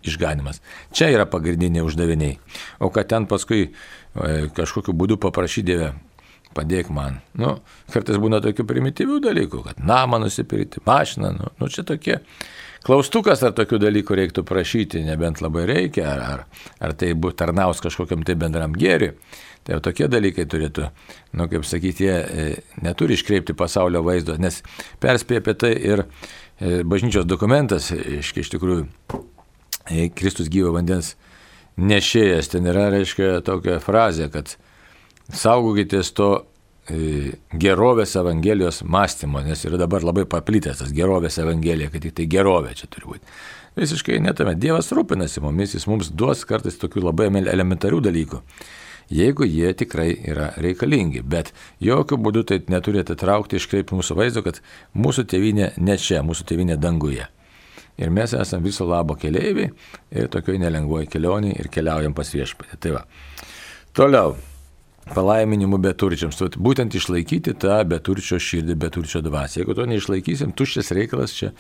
išganimas. 0.07 0.61
Čia 0.95 1.09
yra 1.15 1.25
pagrindiniai 1.31 1.87
uždaviniai. 1.87 2.37
O 2.83 2.91
kad 2.95 3.09
ten 3.15 3.31
paskui 3.31 3.71
e, 3.71 3.71
kažkokiu 4.59 4.95
būdu 4.95 5.17
paprašyti 5.23 5.71
Dievę 5.71 5.95
padėk 6.57 6.91
man. 6.95 7.21
Nu, 7.39 7.59
kartais 7.93 8.21
būna 8.21 8.41
tokių 8.45 8.67
primityvių 8.69 9.19
dalykų, 9.29 9.65
kad 9.69 9.83
namą 9.85 10.23
nusipirkti, 10.25 10.83
mašiną, 10.87 11.35
nu, 11.37 11.51
nu 11.61 11.69
čia 11.73 11.85
tokie. 11.87 12.21
Klaustukas 12.87 13.43
ar 13.43 13.55
tokių 13.57 13.81
dalykų 13.83 14.17
reiktų 14.21 14.45
prašyti, 14.47 15.03
nebent 15.03 15.41
labai 15.43 15.65
reikia, 15.67 16.07
ar, 16.13 16.21
ar, 16.23 16.45
ar 16.79 16.95
tai 16.95 17.11
būtų 17.19 17.41
tarnaus 17.41 17.83
kažkokiam 17.83 18.23
tai 18.27 18.37
bendram 18.39 18.77
gėriui. 18.79 19.17
Tai 19.67 19.75
jau 19.75 19.83
tokie 19.83 20.07
dalykai 20.07 20.45
turėtų, 20.47 20.93
nu 21.35 21.49
kaip 21.51 21.65
sakyti, 21.67 22.05
jie 22.07 22.13
e, 22.15 22.43
neturi 22.87 23.17
iškreipti 23.19 23.57
pasaulio 23.59 24.05
vaizdo, 24.07 24.37
nes 24.39 24.61
perspėja 25.03 25.43
apie 25.43 25.55
tai 25.59 25.73
ir 25.75 26.05
e, 26.05 26.85
bažnyčios 26.87 27.27
dokumentas, 27.27 27.89
iš, 27.91 28.31
iš 28.45 28.53
tikrųjų, 28.53 28.85
e, 29.91 30.07
Kristus 30.15 30.53
gyvo 30.55 30.71
vandens 30.77 31.17
nešėjas, 31.83 32.53
ten 32.55 32.71
yra, 32.71 32.87
reiškia, 32.95 33.41
tokia 33.43 33.81
frazė, 33.83 34.31
kad 34.31 34.55
saugokitės 35.33 36.13
to 36.17 36.31
e, 36.91 37.35
gerovės 37.53 38.15
evangelijos 38.21 38.83
mąstymo, 38.87 39.43
nes 39.45 39.65
yra 39.67 39.81
dabar 39.81 40.07
labai 40.07 40.27
paplitęs 40.31 40.83
tas 40.83 40.95
gerovės 40.95 41.39
evangelija, 41.43 41.91
kad 41.93 42.07
tik 42.07 42.17
tai 42.17 42.29
gerovė 42.31 42.75
čia 42.79 42.91
turi 42.93 43.11
būti. 43.13 43.37
Visiškai 43.77 44.23
netame. 44.25 44.55
Dievas 44.57 44.89
rūpinasi 44.97 45.43
mumis, 45.45 45.75
jis 45.77 45.85
mums 45.91 46.09
duos 46.09 46.47
kartais 46.49 46.79
tokių 46.81 47.03
labai 47.11 47.29
elementarių 47.29 48.01
dalykų, 48.07 48.41
jeigu 49.13 49.45
jie 49.45 49.75
tikrai 49.77 50.15
yra 50.31 50.53
reikalingi. 50.57 51.21
Bet 51.21 51.53
jokių 51.85 52.17
būdų 52.17 52.47
tai 52.49 52.61
neturi 52.73 53.03
atitraukti 53.03 53.61
iškreipti 53.61 53.99
mūsų 53.99 54.17
vaizdo, 54.17 54.43
kad 54.47 54.63
mūsų 54.97 55.27
tėvynė 55.29 55.75
ne 55.77 55.99
čia, 56.01 56.23
mūsų 56.25 56.49
tėvynė 56.49 56.81
danguje. 56.81 57.29
Ir 58.01 58.11
mes 58.13 58.33
esame 58.37 58.65
viso 58.65 58.85
labo 58.89 59.15
keleiviai 59.17 59.71
ir 60.13 60.27
tokioje 60.33 60.61
nelengvoje 60.61 61.09
kelionėje 61.13 61.61
ir 61.61 61.73
keliaujam 61.73 62.17
pas 62.17 62.33
viešpatį. 62.33 62.81
Tai 62.81 62.99
va. 62.99 63.07
Toliau 63.97 64.37
palaiminimų 65.15 65.79
beturčiams. 65.85 66.41
Būtent 66.59 66.97
išlaikyti 66.99 67.55
tą 67.63 67.79
beturčio 67.89 68.39
širdį, 68.43 68.77
beturčio 68.87 69.23
dvasę. 69.25 69.61
Jeigu 69.61 69.77
to 69.79 69.87
neišlaikysim, 69.89 70.55
tuščias 70.57 70.93
reikalas 70.97 71.35
čia, 71.37 71.53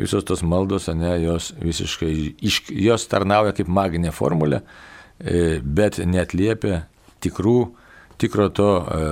visos 0.00 0.26
tos 0.26 0.42
maldos, 0.46 0.88
ne, 0.96 1.14
jos 1.22 1.52
visiškai, 1.60 2.12
iš, 2.50 2.62
jos 2.74 3.06
tarnauja 3.10 3.54
kaip 3.56 3.70
maginė 3.70 4.14
formulė, 4.14 4.62
e, 5.20 5.58
bet 5.62 6.00
netliepia 6.02 6.84
tikrų, 7.22 7.58
tikro 8.20 8.48
to 8.54 8.70
e, 8.80 9.10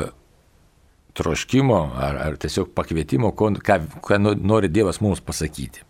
troškimo 1.19 1.83
ar, 1.99 2.23
ar 2.29 2.39
tiesiog 2.41 2.73
pakvietimo, 2.77 3.35
ką, 3.35 3.83
ką 4.05 4.23
nori 4.23 4.71
Dievas 4.73 5.03
mums 5.05 5.23
pasakyti. 5.25 5.88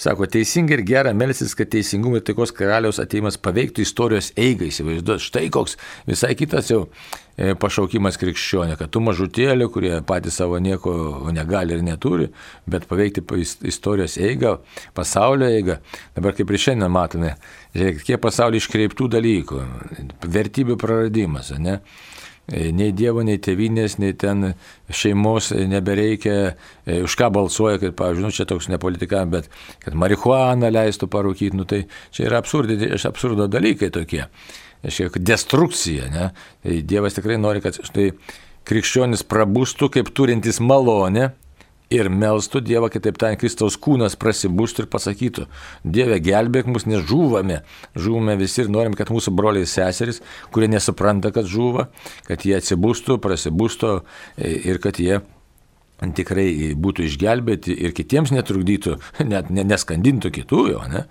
Sako, 0.00 0.26
teisingai 0.30 0.78
ir 0.78 0.84
gera 0.86 1.12
melsis, 1.14 1.54
kad 1.56 1.70
teisingumo 1.72 2.18
ir 2.18 2.24
taikos 2.26 2.52
karaliaus 2.54 3.00
ateimas 3.02 3.38
paveiktų 3.40 3.84
istorijos 3.84 4.32
eigą, 4.40 4.68
įsivaizduot. 4.70 5.22
Štai 5.22 5.46
koks 5.54 5.76
visai 6.08 6.32
kitas 6.38 6.70
jau 6.72 6.80
e, 7.36 7.54
pašaukimas 7.60 8.18
krikščionė, 8.20 8.78
kad 8.80 8.92
tų 8.94 9.04
mažutėlių, 9.08 9.68
kurie 9.74 9.92
patys 10.06 10.40
savo 10.40 10.58
nieko 10.62 10.94
negali 11.34 11.76
ir 11.76 11.84
neturi, 11.86 12.30
bet 12.70 12.88
paveikti 12.90 13.22
istorijos 13.70 14.18
eigą, 14.18 14.56
pasaulio 14.96 15.50
eigą. 15.50 15.78
Dabar 16.16 16.34
kaip 16.38 16.50
ir 16.50 16.64
šiandien 16.66 16.92
matome, 16.94 17.36
žiūrėkit, 17.76 18.08
kiek 18.10 18.24
pasaulio 18.24 18.62
iškreiptų 18.62 19.10
dalykų, 19.18 19.62
vertybių 20.24 20.78
praradimas, 20.80 21.54
ne? 21.58 21.80
E, 22.44 22.68
nei 22.76 22.92
Dievo, 22.92 23.22
nei 23.24 23.38
tėvinės, 23.40 23.96
nei 24.02 24.12
ten 24.20 24.50
šeimos 24.92 25.48
nebereikia, 25.70 26.34
e, 26.84 26.98
už 27.06 27.16
ką 27.16 27.30
balsuoja, 27.32 27.78
kad, 27.80 27.94
pavyzdžiui, 27.96 28.26
nu, 28.26 28.32
čia 28.36 28.44
toks 28.48 28.68
ne 28.68 28.78
politika, 28.80 29.22
bet 29.28 29.48
kad 29.84 29.96
marihuaną 29.96 30.68
leistų 30.74 31.08
parūkyti, 31.12 31.56
nu, 31.56 31.64
tai 31.68 31.86
čia 32.12 32.26
yra 32.28 32.42
absurdi, 32.44 32.76
absurdo 33.08 33.48
dalykai 33.48 33.88
tokie. 33.94 34.26
Aiškiai, 34.84 35.22
destrukcija, 35.24 36.10
ne? 36.12 36.26
Tai 36.60 36.76
Dievas 36.84 37.16
tikrai 37.16 37.38
nori, 37.40 37.64
kad 37.64 37.78
štai 37.80 38.10
krikščionis 38.68 39.24
prabūstų 39.28 39.88
kaip 39.96 40.12
turintis 40.16 40.60
malonę 40.60 41.30
ir 41.94 42.10
melstų 42.12 42.62
Dievą, 42.64 42.90
kitaip 42.92 43.18
tariant, 43.20 43.40
Kristaus 43.40 43.76
kūnas 43.80 44.16
prasibūstų 44.20 44.84
ir 44.84 44.88
pasakytų, 44.92 45.46
Dieve, 45.84 46.18
gelbėk 46.24 46.68
mus, 46.70 46.88
nes 46.90 47.04
žūvame. 47.08 47.60
Žūvame 47.98 48.36
visi 48.40 48.64
ir 48.64 48.72
norim, 48.72 48.96
kad 48.98 49.12
mūsų 49.14 49.34
broliai 49.36 49.68
seserys, 49.68 50.22
kurie 50.54 50.70
nesupranta, 50.72 51.32
kad 51.34 51.48
žūva, 51.50 51.88
kad 52.28 52.44
jie 52.46 52.58
atsibūstų, 52.58 53.20
prasibūstų 53.24 53.94
e, 53.94 54.52
ir 54.72 54.82
kad 54.82 55.00
jie 55.02 55.22
tikrai 56.14 56.74
būtų 56.76 57.06
išgelbėti 57.08 57.74
ir 57.86 57.94
kitiems 57.96 58.34
netrukdytų, 58.34 58.98
net 59.32 59.50
neskandintų 59.54 60.34
kitų 60.40 60.66
jo, 60.74 60.84
ne? 60.90 61.06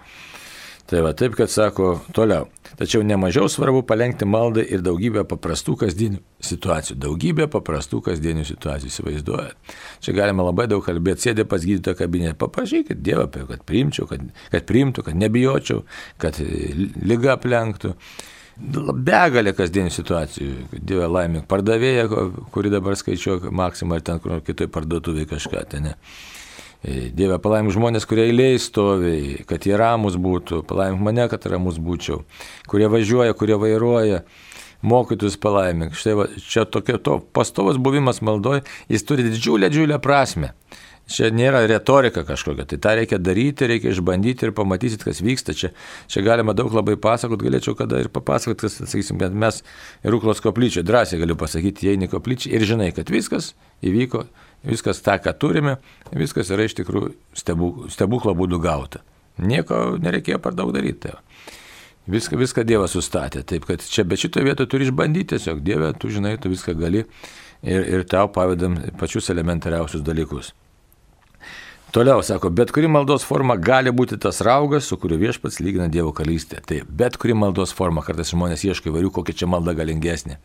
Tai 0.83 0.99
va 0.99 1.13
taip, 1.15 1.37
kad 1.37 1.47
sako 1.47 1.93
toliau. 2.15 2.49
Tačiau 2.75 3.05
nemažiau 3.07 3.47
svarbu 3.51 3.85
palengti 3.87 4.27
maldą 4.27 4.65
ir 4.65 4.81
daugybę 4.83 5.23
paprastų 5.29 5.77
kasdienių 5.85 6.19
situacijų. 6.43 6.97
Daugybę 7.05 7.47
paprastų 7.53 8.01
kasdienių 8.09 8.43
situacijų 8.49 8.91
įsivaizduojat. 8.91 9.73
Čia 10.03 10.15
galima 10.17 10.43
labai 10.49 10.65
daug 10.71 10.83
kalbėti, 10.83 11.29
sėdė 11.29 11.47
pas 11.47 11.63
gydytoją 11.63 11.95
kabinetą, 12.01 12.35
paprašykit 12.43 12.99
Dievą, 13.05 13.29
kad 13.31 13.63
priimčiau, 13.69 14.09
kad, 14.11 14.27
kad 14.51 14.67
priimtų, 14.67 15.07
kad 15.07 15.19
nebijočiau, 15.23 15.85
kad 16.21 16.41
lyga 16.43 17.37
aplenktų. 17.37 17.95
Begalė 18.53 19.55
kasdienių 19.57 19.89
situacijų. 19.93 20.51
Dieve 20.75 21.07
laimė, 21.09 21.45
pardavėja, 21.49 22.05
kuri 22.53 22.69
dabar 22.73 22.99
skaičiuoja 22.99 23.53
maksimą 23.55 23.97
ar 23.97 24.05
ten 24.05 24.21
kur 24.21 24.43
kitoj 24.45 24.69
parduotuvėje 24.73 25.31
kažką 25.31 25.63
ten. 25.71 25.87
Ne. 25.89 25.95
Dieve, 26.83 27.37
palaimink 27.39 27.71
žmonės, 27.71 28.03
kurie 28.03 28.25
eiliai 28.27 28.57
stovi, 28.59 29.37
kad 29.47 29.63
jie 29.63 29.77
ramus 29.79 30.17
būtų, 30.19 30.65
palaimink 30.67 30.99
mane, 31.05 31.29
kad 31.31 31.45
ramus 31.47 31.77
būčiau, 31.79 32.25
kurie 32.67 32.89
važiuoja, 32.91 33.35
kurie 33.39 33.55
vairuoja, 33.55 34.25
mokytus 34.83 35.39
palaimink. 35.39 35.95
Štai 35.95 36.17
va, 36.19 36.27
čia 36.43 36.65
tokia 36.67 36.99
to 36.99 37.21
pastovas 37.31 37.79
buvimas 37.79 38.19
maldoje, 38.19 38.65
jis 38.91 39.07
turi 39.07 39.23
didžiulę, 39.29 39.71
didžiulę 39.71 40.01
prasme. 40.03 40.51
Čia 41.07 41.33
nėra 41.35 41.65
retorika 41.67 42.21
kažkokia, 42.23 42.63
tai 42.67 42.77
tą 42.83 42.93
reikia 42.99 43.17
daryti, 43.19 43.67
reikia 43.67 43.91
išbandyti 43.91 44.47
ir 44.47 44.53
pamatysit, 44.55 45.03
kas 45.03 45.19
vyksta. 45.23 45.55
Čia, 45.55 45.73
čia 46.07 46.23
galima 46.23 46.55
daug 46.55 46.71
labai 46.71 46.95
pasakot, 46.99 47.43
galėčiau 47.43 47.75
kada 47.79 47.99
ir 47.99 48.07
papasakot, 48.11 48.59
kas, 48.63 48.79
sakysim, 48.79 49.19
kad 49.19 49.35
mes 49.35 49.59
Rūklos 50.07 50.39
koplyčioje, 50.43 50.87
drąsiai 50.87 51.19
galiu 51.19 51.35
pasakyti, 51.39 51.89
jei 51.91 51.99
ne 51.99 52.07
koplyčia 52.11 52.55
ir 52.55 52.63
žinai, 52.67 52.93
kad 52.95 53.11
viskas 53.11 53.51
įvyko 53.83 54.23
Viskas 54.63 55.01
tą, 55.03 55.17
ką 55.19 55.33
turime, 55.35 55.77
viskas 56.15 56.51
yra 56.55 56.63
iš 56.67 56.77
tikrųjų 56.79 57.11
stebuklo 57.35 58.35
būdų 58.37 58.61
gauta. 58.63 59.03
Nieko 59.43 59.97
nereikėjo 59.99 60.39
per 60.39 60.55
daug 60.55 60.71
daryti. 60.75 61.11
Viską, 62.07 62.37
viską 62.39 62.63
Dievas 62.67 62.95
sustatė. 62.95 63.43
Taip, 63.47 63.65
kad 63.67 63.83
čia 63.83 64.03
be 64.07 64.17
šito 64.19 64.43
vieto 64.43 64.67
turi 64.67 64.87
išbandyti 64.87 65.35
tiesiog. 65.35 65.61
Dieve, 65.63 65.93
tu 65.95 66.11
žinai, 66.11 66.35
tu 66.39 66.51
viską 66.51 66.75
gali 66.79 67.03
ir, 67.03 67.85
ir 67.87 68.03
tau 68.07 68.27
pavedam 68.31 68.75
pačius 68.99 69.31
elementariausius 69.31 70.03
dalykus. 70.03 70.51
Toliau 71.93 72.23
sako, 72.25 72.49
bet 72.49 72.71
kuri 72.73 72.89
maldos 72.89 73.23
forma 73.23 73.53
gali 73.55 73.91
būti 73.93 74.17
tas 74.19 74.41
raugas, 74.41 74.87
su 74.89 74.97
kuriuo 74.97 75.19
viešpats 75.21 75.59
lygina 75.61 75.85
Dievo 75.93 76.11
kalystę. 76.15 76.59
Tai 76.65 76.81
bet 76.89 77.19
kuri 77.21 77.35
maldos 77.37 77.71
forma, 77.75 78.01
kartais 78.03 78.33
žmonės 78.33 78.65
ieško 78.65 78.89
įvairių, 78.89 79.11
kokia 79.13 79.43
čia 79.43 79.49
malda 79.51 79.75
galingesnė. 79.77 80.39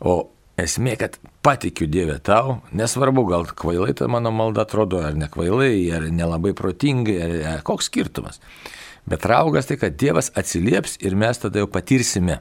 O 0.00 0.30
esmė, 0.60 0.96
kad 1.00 1.18
patikiu 1.44 1.88
Dievę 1.90 2.18
tau, 2.24 2.58
nesvarbu, 2.76 3.26
gal 3.30 3.46
kvailai 3.50 3.94
ta 3.98 4.08
mano 4.10 4.32
malda 4.34 4.64
atrodo, 4.64 5.02
ar 5.04 5.16
ne 5.18 5.28
kvailai, 5.30 5.74
ar 5.96 6.08
nelabai 6.12 6.54
protingai, 6.56 7.18
ar, 7.26 7.36
ar 7.54 7.66
koks 7.66 7.90
skirtumas. 7.90 8.40
Bet 9.10 9.26
raugas 9.28 9.68
tai, 9.68 9.76
kad 9.80 9.98
Dievas 10.00 10.30
atsilieps 10.38 10.96
ir 11.04 11.16
mes 11.18 11.40
tada 11.42 11.60
jau 11.60 11.68
patirsime 11.70 12.40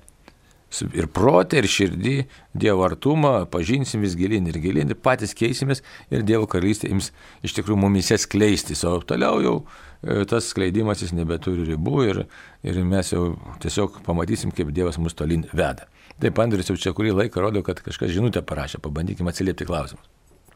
ir 0.81 1.07
protė, 1.13 1.61
ir 1.61 1.69
širdį 1.69 2.15
Dievo 2.57 2.85
artumą, 2.87 3.33
pažinsim 3.49 4.03
vis 4.05 4.15
gilin 4.17 4.47
ir 4.49 4.59
gilin, 4.61 4.89
ir 4.89 4.99
patys 4.99 5.35
keisimės 5.37 5.83
ir 6.13 6.25
Dievo 6.25 6.47
karalystė 6.49 6.89
ims 6.93 7.11
iš 7.45 7.55
tikrųjų 7.59 7.79
mumise 7.83 8.17
skleistis, 8.21 8.83
o 8.87 8.95
toliau 9.05 9.41
jau 9.43 9.55
e, 9.61 10.23
tas 10.29 10.49
skleidimas 10.53 11.03
jis 11.03 11.13
nebeturi 11.17 11.67
ribų 11.73 12.07
ir, 12.09 12.23
ir 12.65 12.81
mes 12.87 13.13
jau 13.13 13.35
tiesiog 13.63 14.01
pamatysim, 14.07 14.53
kaip 14.55 14.73
Dievas 14.73 14.97
mus 15.01 15.17
tolin 15.17 15.45
veda. 15.53 15.89
Taip, 16.21 16.39
Andrius 16.39 16.69
jau 16.69 16.79
čia 16.79 16.93
kurį 16.95 17.15
laiką 17.23 17.41
rodo, 17.41 17.63
kad 17.65 17.81
kažkas 17.83 18.13
žinutę 18.13 18.43
parašė, 18.45 18.81
pabandykime 18.83 19.33
atsiliepti 19.33 19.67
klausimus. 19.69 20.11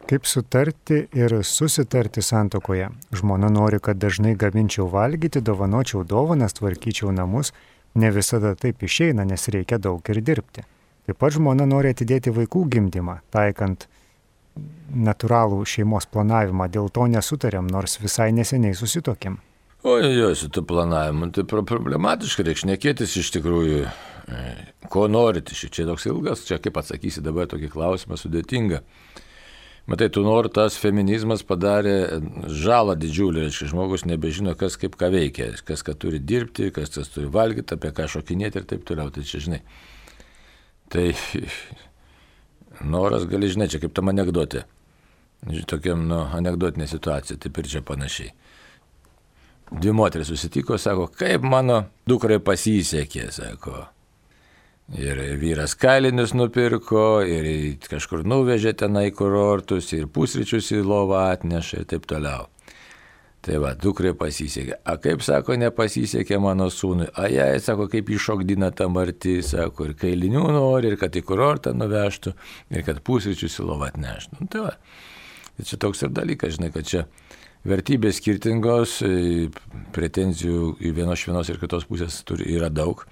Kaip 0.08 0.24
sutarti 0.24 1.02
ir 1.20 1.34
susitarti 1.44 2.22
santokoje? 2.24 2.86
Žmona 3.12 3.50
nori, 3.52 3.82
kad 3.84 3.98
dažnai 4.00 4.38
gaminčiau 4.40 4.86
valgyti, 4.88 5.42
dovanočiau 5.44 6.06
dovanas, 6.08 6.56
tvarkyčiau 6.56 7.12
namus. 7.12 7.52
Ne 7.98 8.12
visada 8.14 8.54
taip 8.60 8.84
išeina, 8.86 9.26
nes 9.26 9.48
reikia 9.54 9.80
daug 9.82 10.10
ir 10.14 10.22
dirbti. 10.22 10.64
Taip 11.08 11.18
pat 11.22 11.34
žmona 11.38 11.66
nori 11.66 11.94
atidėti 11.94 12.34
vaikų 12.36 12.66
gimdymą, 12.74 13.22
taikant 13.34 13.88
natūralų 15.08 15.62
šeimos 15.68 16.08
planavimą, 16.12 16.68
dėl 16.74 16.90
to 16.94 17.06
nesutarėm, 17.12 17.70
nors 17.72 17.98
visai 18.02 18.32
neseniai 18.36 18.76
susitokėm. 18.78 19.38
O 19.88 19.98
jo, 20.02 20.34
su 20.36 20.50
to 20.50 20.64
planavimu, 20.68 21.30
tai 21.32 21.46
problematiška, 21.48 22.44
reikia 22.44 22.64
šnekėtis 22.64 23.14
iš 23.22 23.30
tikrųjų, 23.38 23.84
e, 23.86 24.48
ko 24.92 25.06
norite, 25.08 25.56
čia 25.56 25.86
toks 25.88 26.08
ilgas, 26.10 26.44
čia 26.50 26.58
kaip 26.60 26.80
atsakysi 26.82 27.24
dabar 27.24 27.48
tokį 27.48 27.70
klausimą 27.72 28.18
sudėtingą. 28.20 28.82
Matai, 29.88 30.10
tu 30.12 30.20
nori, 30.20 30.50
tas 30.52 30.76
feminizmas 30.76 31.46
padarė 31.48 32.20
žalą 32.52 32.98
didžiulį, 33.00 33.46
reiškia, 33.46 33.70
žmogus 33.72 34.04
nebežino, 34.04 34.52
kas 34.60 34.76
kaip 34.80 34.98
ką 35.00 35.08
veikia, 35.14 35.54
kas 35.64 35.84
ką 35.88 35.96
turi 35.96 36.20
dirbti, 36.20 36.74
kas 36.76 36.92
tas 36.92 37.08
turi 37.14 37.30
valgyti, 37.32 37.78
apie 37.78 37.94
ką 37.96 38.10
šokinėti 38.12 38.60
ir 38.60 38.68
taip 38.68 38.84
toliau, 38.88 39.14
tai 39.16 39.24
čia 39.24 39.40
žinai. 39.46 39.62
Tai 40.92 41.06
noras 42.96 43.24
gali, 43.32 43.48
žinai, 43.54 43.70
čia 43.72 43.80
kaip 43.80 43.96
tam 43.96 44.12
anegdotė. 44.12 44.66
Tokiam, 45.72 46.04
nu, 46.10 46.20
anegdotinė 46.36 46.90
situacija, 46.92 47.40
taip 47.40 47.64
ir 47.64 47.72
čia 47.72 47.86
panašiai. 47.88 48.34
Dvi 49.72 49.96
moteris 49.96 50.28
susitiko, 50.34 50.76
sako, 50.76 51.08
kaip 51.16 51.48
mano 51.48 51.86
dukrai 52.08 52.42
pasisekė, 52.44 53.30
sako. 53.36 53.86
Ir 54.96 55.20
vyras 55.42 55.74
kalinius 55.76 56.32
nupirko, 56.32 57.20
ir 57.28 57.76
kažkur 57.92 58.22
nuvežė 58.24 58.72
tenai 58.80 59.10
kurortus, 59.12 59.90
ir 59.92 60.06
pusryčius 60.08 60.72
į 60.72 60.86
lovą 60.88 61.26
atneša 61.34 61.82
ir 61.82 61.90
taip 61.92 62.06
toliau. 62.08 62.46
Tai 63.44 63.60
va, 63.64 63.74
dukrai 63.80 64.14
pasisekė. 64.18 64.80
A 64.88 64.96
kaip 65.00 65.22
sako, 65.24 65.56
nepasisekė 65.60 66.40
mano 66.44 66.70
sūnui. 66.74 67.06
A 67.20 67.28
jai, 67.32 67.50
sako, 67.64 67.86
kaip 67.92 68.10
iššokdina 68.12 68.72
tą 68.76 68.88
martį, 68.92 69.38
sako, 69.46 69.90
ir 69.90 69.98
kailinių 70.00 70.46
nori, 70.56 70.92
ir 70.92 71.00
kad 71.00 71.16
į 71.16 71.24
kurortą 71.28 71.72
nuvežtų, 71.76 72.34
ir 72.76 72.84
kad 72.88 73.00
pusryčius 73.08 73.60
į 73.60 73.68
lovą 73.68 73.92
atneštų. 73.92 74.40
Nu, 74.40 74.48
tai 74.52 74.66
va. 74.66 74.74
Tai 75.58 75.68
čia 75.68 75.80
toks 75.84 76.04
ir 76.04 76.16
dalykas, 76.16 76.56
žinai, 76.58 76.72
kad 76.76 76.88
čia 76.88 77.04
vertybės 77.68 78.22
skirtingos, 78.22 78.98
pretenzijų 79.96 80.74
į 80.80 80.94
vienos, 80.96 81.24
vienos 81.28 81.52
ir 81.52 81.60
kitos 81.62 81.88
pusės 81.90 82.20
turi, 82.28 82.50
yra 82.56 82.72
daug. 82.72 83.04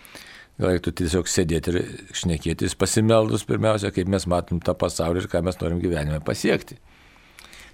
Gal 0.55 0.71
reiktų 0.71 0.93
tiesiog 1.01 1.27
sėdėti 1.27 1.71
ir 1.73 1.77
šnekėtis, 2.15 2.77
pasimeldus 2.79 3.43
pirmiausia, 3.47 3.91
kaip 3.91 4.07
mes 4.11 4.23
matom 4.31 4.61
tą 4.63 4.75
pasaulį 4.79 5.25
ir 5.25 5.31
ką 5.31 5.41
mes 5.43 5.59
norim 5.59 5.81
gyvenime 5.83 6.21
pasiekti. 6.23 6.77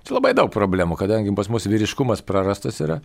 Čia 0.02 0.16
labai 0.18 0.34
daug 0.34 0.50
problemų, 0.54 0.98
kadangi 0.98 1.34
pas 1.38 1.50
mus 1.54 1.70
vyriškumas 1.70 2.26
prarastas 2.26 2.82
yra. 2.82 2.98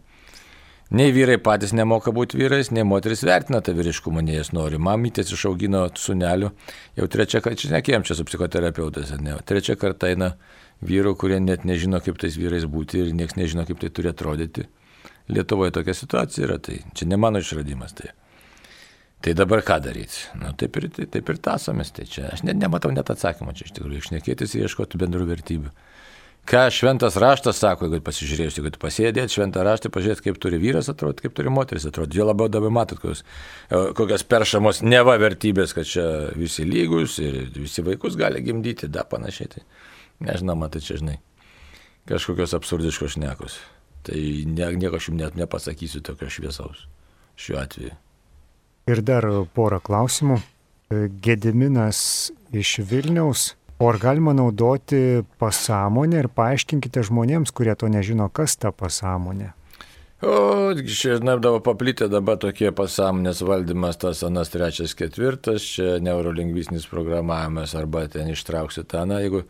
Nei 0.97 1.11
vyrai 1.11 1.37
patys 1.43 1.75
nemoka 1.75 2.13
būti 2.15 2.39
vyrais, 2.39 2.71
nei 2.71 2.87
moteris 2.87 3.25
vertina 3.27 3.59
tą 3.61 3.75
vyriškumą, 3.77 4.23
nei 4.25 4.39
jas 4.39 4.53
nori. 4.55 4.79
Mamytės 4.79 5.33
išaugino 5.35 5.83
sunelių, 5.99 6.53
jau 6.97 7.09
trečią 7.11 7.43
kartą, 7.45 7.59
čia 7.61 7.73
nekėjom 7.75 8.07
čia 8.07 8.17
su 8.17 8.25
psichoterapeutais, 8.29 9.11
ne, 9.21 9.35
trečią 9.45 9.75
kartą 9.81 10.13
eina 10.15 10.37
vyrų, 10.87 11.17
kurie 11.19 11.41
net 11.43 11.67
nežino, 11.67 11.99
kaip 12.01 12.23
tais 12.23 12.39
vyrais 12.39 12.65
būti 12.71 13.03
ir 13.03 13.11
niekas 13.19 13.37
nežino, 13.37 13.67
kaip 13.67 13.83
tai 13.83 13.91
turi 13.91 14.13
atrodyti. 14.15 14.69
Lietuvoje 15.27 15.75
tokia 15.75 15.97
situacija 15.99 16.47
yra, 16.47 16.61
tai 16.63 16.79
čia 16.95 17.11
ne 17.11 17.19
mano 17.19 17.43
išradimas. 17.43 17.97
Tai. 17.99 18.15
Tai 19.25 19.33
dabar 19.35 19.63
ką 19.65 19.79
daryti? 19.83 20.27
Nu, 20.39 20.53
taip, 20.59 20.77
ir, 20.77 20.89
taip, 20.93 21.31
ir 21.33 21.39
tasomis. 21.43 21.91
Tai 21.95 22.05
čia 22.11 22.29
aš 22.35 22.45
net 22.47 22.59
nematau 22.61 22.93
net 22.95 23.09
atsakymą 23.11 23.57
čia 23.57 23.67
iš 23.67 23.77
tikrųjų. 23.79 24.03
Išnekėtis 24.03 24.55
ir 24.55 24.67
ieškoti 24.67 25.01
bendrų 25.01 25.29
vertybių. 25.33 25.73
Ką 26.47 26.69
šventas 26.71 27.17
raštas 27.19 27.59
sako, 27.59 27.89
jeigu 27.89 28.05
pasižiūrėjus, 28.07 28.61
jeigu 28.61 28.71
pasėdėt 28.79 29.33
šventą 29.35 29.65
raštą, 29.67 29.91
pažiūrėt, 29.91 30.21
kaip 30.23 30.37
turi 30.39 30.61
vyras 30.63 30.87
atrodyti, 30.93 31.25
kaip 31.25 31.35
turi 31.35 31.51
moteris 31.51 31.89
atrodyti. 31.89 32.21
Jo 32.21 32.29
labiau 32.29 32.47
dabar 32.47 32.71
matot, 32.71 33.01
kokios, 33.03 33.25
e, 33.67 33.81
kokios 33.99 34.23
peršamos 34.31 34.85
neva 34.87 35.17
vertybės, 35.19 35.75
kad 35.75 35.91
čia 35.91 36.07
visi 36.39 36.63
lygus 36.69 37.19
ir 37.19 37.49
visi 37.57 37.83
vaikus 37.83 38.15
gali 38.21 38.45
gimdyti, 38.47 38.87
da 38.87 39.03
panašiai. 39.03 39.57
Tai 39.57 39.67
nežinau, 40.29 40.55
matai 40.61 40.85
čia 40.87 41.01
žinai, 41.03 41.19
kažkokios 42.07 42.55
absurdiškos 42.61 43.19
šnekos. 43.19 43.59
Tai 44.07 44.23
nieko 44.47 45.01
aš 45.01 45.11
jums 45.11 45.19
net 45.25 45.43
nepasakysiu 45.43 46.07
tokio 46.07 46.31
šviesaus 46.31 46.87
šiuo 47.35 47.59
atveju. 47.59 47.99
Ir 48.87 49.01
dar 49.03 49.25
porą 49.51 49.81
klausimų. 49.83 50.37
Gediminas 51.19 52.31
iš 52.55 52.77
Vilniaus. 52.87 53.57
O 53.83 53.89
ar 53.91 53.99
galima 53.99 54.31
naudoti 54.33 55.25
pasąmonę 55.43 56.21
ir 56.23 56.29
paaiškinkite 56.31 57.03
žmonėms, 57.09 57.51
kurie 57.51 57.75
to 57.75 57.91
nežino, 57.91 58.29
kas 58.31 58.55
ta 58.57 58.71
pasąmonė? 58.71 59.49
O, 60.23 60.71
čia 60.87 61.19
nebdavo 61.19 61.59
paplitę 61.61 62.07
dabar 62.09 62.39
tokie 62.41 62.71
pasąmonės 62.73 63.43
valdymas, 63.45 63.99
tas 64.01 64.23
anas 64.25 64.49
trečias, 64.55 64.95
ketvirtas, 64.97 65.67
čia 65.75 65.99
neurolingvistinis 66.01 66.87
programavimas 66.89 67.75
arba 67.77 68.07
ten 68.09 68.31
ištrauksiu 68.33 68.87
tą, 68.89 69.03
na, 69.11 69.19
jeigu 69.21 69.43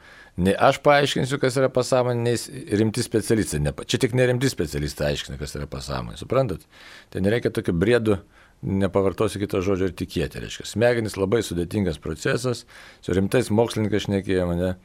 ne 0.42 0.57
aš 0.57 0.81
paaiškinsiu, 0.83 1.38
kas 1.44 1.61
yra 1.61 1.68
pasąmonė, 1.70 2.25
nes 2.25 2.49
rimti 2.81 3.05
specialistai, 3.05 3.61
ne, 3.68 3.77
čia 3.85 4.01
tik 4.03 4.16
nerimti 4.18 4.51
specialistai 4.51 5.12
aiškina, 5.12 5.38
kas 5.38 5.55
yra 5.61 5.68
pasąmonė, 5.70 6.18
suprantat? 6.25 6.66
Tai 7.14 7.22
nereikia 7.29 7.55
tokių 7.55 7.77
briedų 7.85 8.18
nepavartosiu 8.62 9.40
kito 9.42 9.61
žodžio 9.64 9.90
ir 9.90 9.97
tikėti. 9.97 10.40
Reiškia, 10.42 10.66
smegenys 10.69 11.19
labai 11.21 11.42
sudėtingas 11.45 12.01
procesas, 12.03 12.64
su 13.05 13.16
rimtais 13.16 13.53
mokslininkais 13.53 14.07
šnekėjome, 14.07 14.57
ne? 14.61 14.77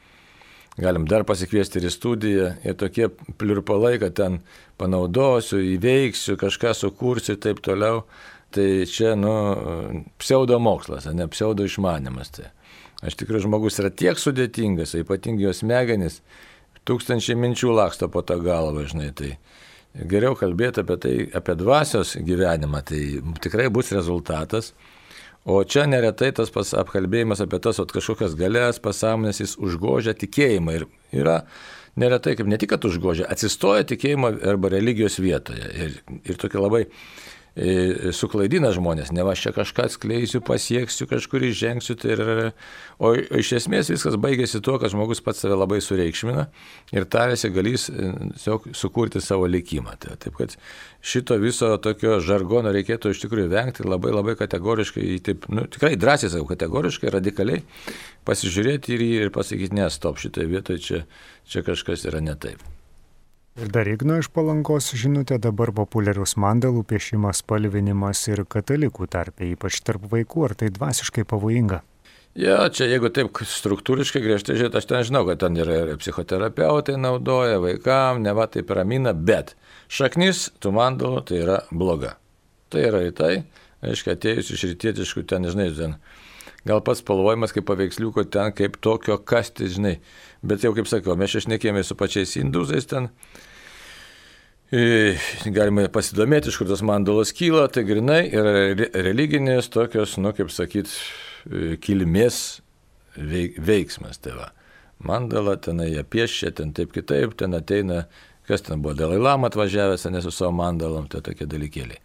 galim 0.80 1.04
dar 1.08 1.24
pasikviesti 1.28 1.80
ir 1.80 1.88
į 1.88 1.92
studiją, 1.92 2.46
ir 2.64 2.76
tokie 2.80 3.10
pliurpalai, 3.40 3.98
kad 4.00 4.14
ten 4.16 4.38
panaudosiu, 4.80 5.60
įveiksiu, 5.74 6.38
kažką 6.40 6.72
sukursiu 6.76 7.36
ir 7.36 7.42
taip 7.44 7.60
toliau. 7.64 8.06
Tai 8.52 8.66
čia, 8.84 9.14
nu, 9.16 9.32
pseudo 10.20 10.58
mokslas, 10.60 11.06
ne 11.08 11.24
pseudo 11.32 11.64
išmanimas. 11.64 12.32
Tai. 12.36 12.50
Aš 13.02 13.16
tikrai 13.18 13.40
žmogus 13.40 13.80
yra 13.80 13.88
tiek 13.88 14.20
sudėtingas, 14.20 14.92
ypatingai 15.00 15.48
jos 15.48 15.62
smegenys, 15.62 16.18
tūkstančiai 16.88 17.38
minčių 17.40 17.72
laksto 17.72 18.10
po 18.12 18.20
tą 18.26 18.36
galvą, 18.44 18.84
žinai. 18.90 19.08
Tai 19.16 19.32
geriau 19.94 20.36
kalbėti 20.38 20.82
apie 20.82 20.96
tai, 21.00 21.14
apie 21.36 21.56
dvasios 21.58 22.16
gyvenimą, 22.16 22.82
tai 22.88 23.02
tikrai 23.44 23.68
bus 23.72 23.92
rezultatas. 23.92 24.72
O 25.44 25.58
čia 25.66 25.88
neretai 25.90 26.30
tas 26.36 26.52
pas, 26.54 26.68
apkalbėjimas 26.78 27.42
apie 27.42 27.58
tas 27.62 27.80
ot, 27.82 27.90
kažkokias 27.90 28.36
galės 28.38 28.78
pasąmonės 28.82 29.42
jis 29.42 29.56
užgožia 29.58 30.14
tikėjimą 30.14 30.76
ir 30.76 30.84
yra 31.24 31.40
neretai 31.98 32.36
kaip 32.38 32.48
ne 32.48 32.58
tik, 32.60 32.70
kad 32.72 32.86
užgožia, 32.86 33.26
atsistoja 33.28 33.84
tikėjimo 33.90 34.30
arba 34.52 34.70
religijos 34.72 35.18
vietoje. 35.20 35.66
Ir, 35.74 35.98
ir 36.22 36.38
tokia 36.40 36.62
labai 36.62 36.84
suklaidina 38.16 38.70
žmonės, 38.72 39.10
ne 39.12 39.24
aš 39.28 39.42
čia 39.44 39.52
kažką 39.52 39.84
atskleisiu, 39.90 40.40
pasieksiu, 40.44 41.04
kažkur 41.10 41.44
įžengsiu. 41.44 41.96
Tai 42.00 42.14
ir, 42.14 42.22
o 42.96 43.12
iš 43.12 43.52
esmės 43.58 43.90
viskas 43.92 44.16
baigėsi 44.16 44.62
tuo, 44.64 44.78
kad 44.80 44.92
žmogus 44.94 45.20
pats 45.24 45.44
save 45.44 45.58
labai 45.60 45.82
sureikšmina 45.84 46.46
ir 46.96 47.08
tarėsi 47.12 47.52
galys 47.52 47.90
tiesiog 47.92 48.70
sukurti 48.76 49.20
savo 49.20 49.46
likimą. 49.50 49.98
Tai, 50.00 50.16
taip 50.22 50.38
kad 50.40 50.56
šito 51.04 51.36
viso 51.42 51.74
tokio 51.82 52.18
žargono 52.24 52.72
reikėtų 52.72 53.12
iš 53.12 53.24
tikrųjų 53.26 53.52
vengti 53.52 53.84
labai 53.84 54.16
labai 54.16 54.36
kategoriškai, 54.40 55.08
taip, 55.26 55.48
nu, 55.52 55.68
tikrai 55.68 55.98
drąsiai 56.00 56.32
sakau, 56.32 56.48
kategoriškai, 56.54 57.12
radikaliai 57.12 57.66
pasižiūrėti 58.28 58.96
ir, 58.96 59.08
ir 59.26 59.34
pasakyti, 59.34 59.76
ne, 59.76 59.90
stop, 59.92 60.22
šitoje 60.22 60.48
vietoje 60.48 60.86
čia, 60.86 61.02
čia 61.44 61.66
kažkas 61.66 62.08
yra 62.08 62.24
ne 62.24 62.38
taip. 62.38 62.64
Ir 63.60 63.68
dar 63.68 63.84
Igno 63.84 64.14
iš 64.16 64.30
palangos 64.32 64.86
žinutė 64.96 65.36
dabar 65.36 65.74
populiarus 65.76 66.38
mandalų 66.40 66.86
piešimas, 66.88 67.42
spalvinimas 67.42 68.22
ir 68.30 68.46
katalikų 68.48 69.08
tarpe, 69.12 69.44
ypač 69.52 69.82
tarp 69.84 70.06
vaikų, 70.08 70.46
ar 70.46 70.54
tai 70.56 70.70
dvasiškai 70.72 71.26
pavojinga? 71.28 71.82
Ja, 72.32 72.70
čia 72.72 72.86
jeigu 72.88 73.10
taip 73.12 73.42
struktūriškai 73.44 74.22
griežtai 74.24 74.56
žiūrėt, 74.56 74.78
aš 74.80 74.86
ten 74.88 75.04
žinau, 75.04 75.26
kad 75.28 75.42
ten 75.42 75.58
yra 75.60 75.82
ir 75.82 76.00
psichoterapeutai 76.00 76.96
naudoja 76.96 77.58
vaikam, 77.60 78.22
ne 78.24 78.32
va 78.32 78.46
taip 78.48 78.72
ramina, 78.72 79.12
bet 79.12 79.52
šaknis 79.92 80.46
tų 80.64 80.72
mandalų 80.78 81.20
tai 81.28 81.42
yra 81.42 81.58
bloga. 81.68 82.14
Tai 82.72 82.86
yra 82.88 83.04
į 83.04 83.12
tai, 83.20 83.32
aiškiai, 83.84 84.16
atėjus 84.16 84.54
iš 84.56 84.64
rytietiškų 84.70 85.26
ten, 85.28 85.44
žinai, 85.52 85.68
ten 85.76 85.98
gal 86.68 86.82
pats 86.84 87.02
spalvojimas 87.02 87.54
kaip 87.54 87.66
paveiksliuko 87.70 88.24
ten, 88.30 88.52
kaip 88.56 88.78
tokio 88.84 89.18
kasti, 89.18 89.70
žinai. 89.72 89.96
Bet 90.42 90.64
jau 90.66 90.72
kaip 90.76 90.90
sakiau, 90.90 91.16
mes 91.18 91.34
išnekėjome 91.38 91.82
su 91.86 91.96
pačiais 91.98 92.36
induzais 92.40 92.88
ten. 92.90 93.10
E, 94.72 95.18
galima 95.52 95.84
pasidomėti, 95.92 96.48
iš 96.48 96.56
kur 96.60 96.70
tas 96.70 96.80
mandalos 96.86 97.34
kyla, 97.36 97.66
tai 97.72 97.84
grinai 97.84 98.22
yra 98.30 98.54
religinės 99.04 99.68
tokios, 99.72 100.16
nu 100.22 100.32
kaip 100.36 100.52
sakyt, 100.54 100.90
e, 101.44 101.76
kilmės 101.82 102.62
veiksmas. 103.16 104.22
Tai 104.22 104.38
va. 104.38 104.52
Mandala 105.02 105.56
tenai 105.58 105.90
jie 105.90 106.04
piešia, 106.06 106.54
ten 106.56 106.72
taip 106.72 106.94
kitaip, 106.94 107.34
ten 107.36 107.58
ateina, 107.58 108.06
kas 108.48 108.62
ten 108.62 108.82
buvo, 108.82 108.94
Dalai 108.96 109.18
Lama 109.18 109.50
atvažiavęs, 109.50 110.06
ne 110.14 110.22
su 110.22 110.30
savo 110.30 110.54
mandalom, 110.54 111.08
tai 111.10 111.20
tokie 111.26 111.48
dalykėliai. 111.50 111.98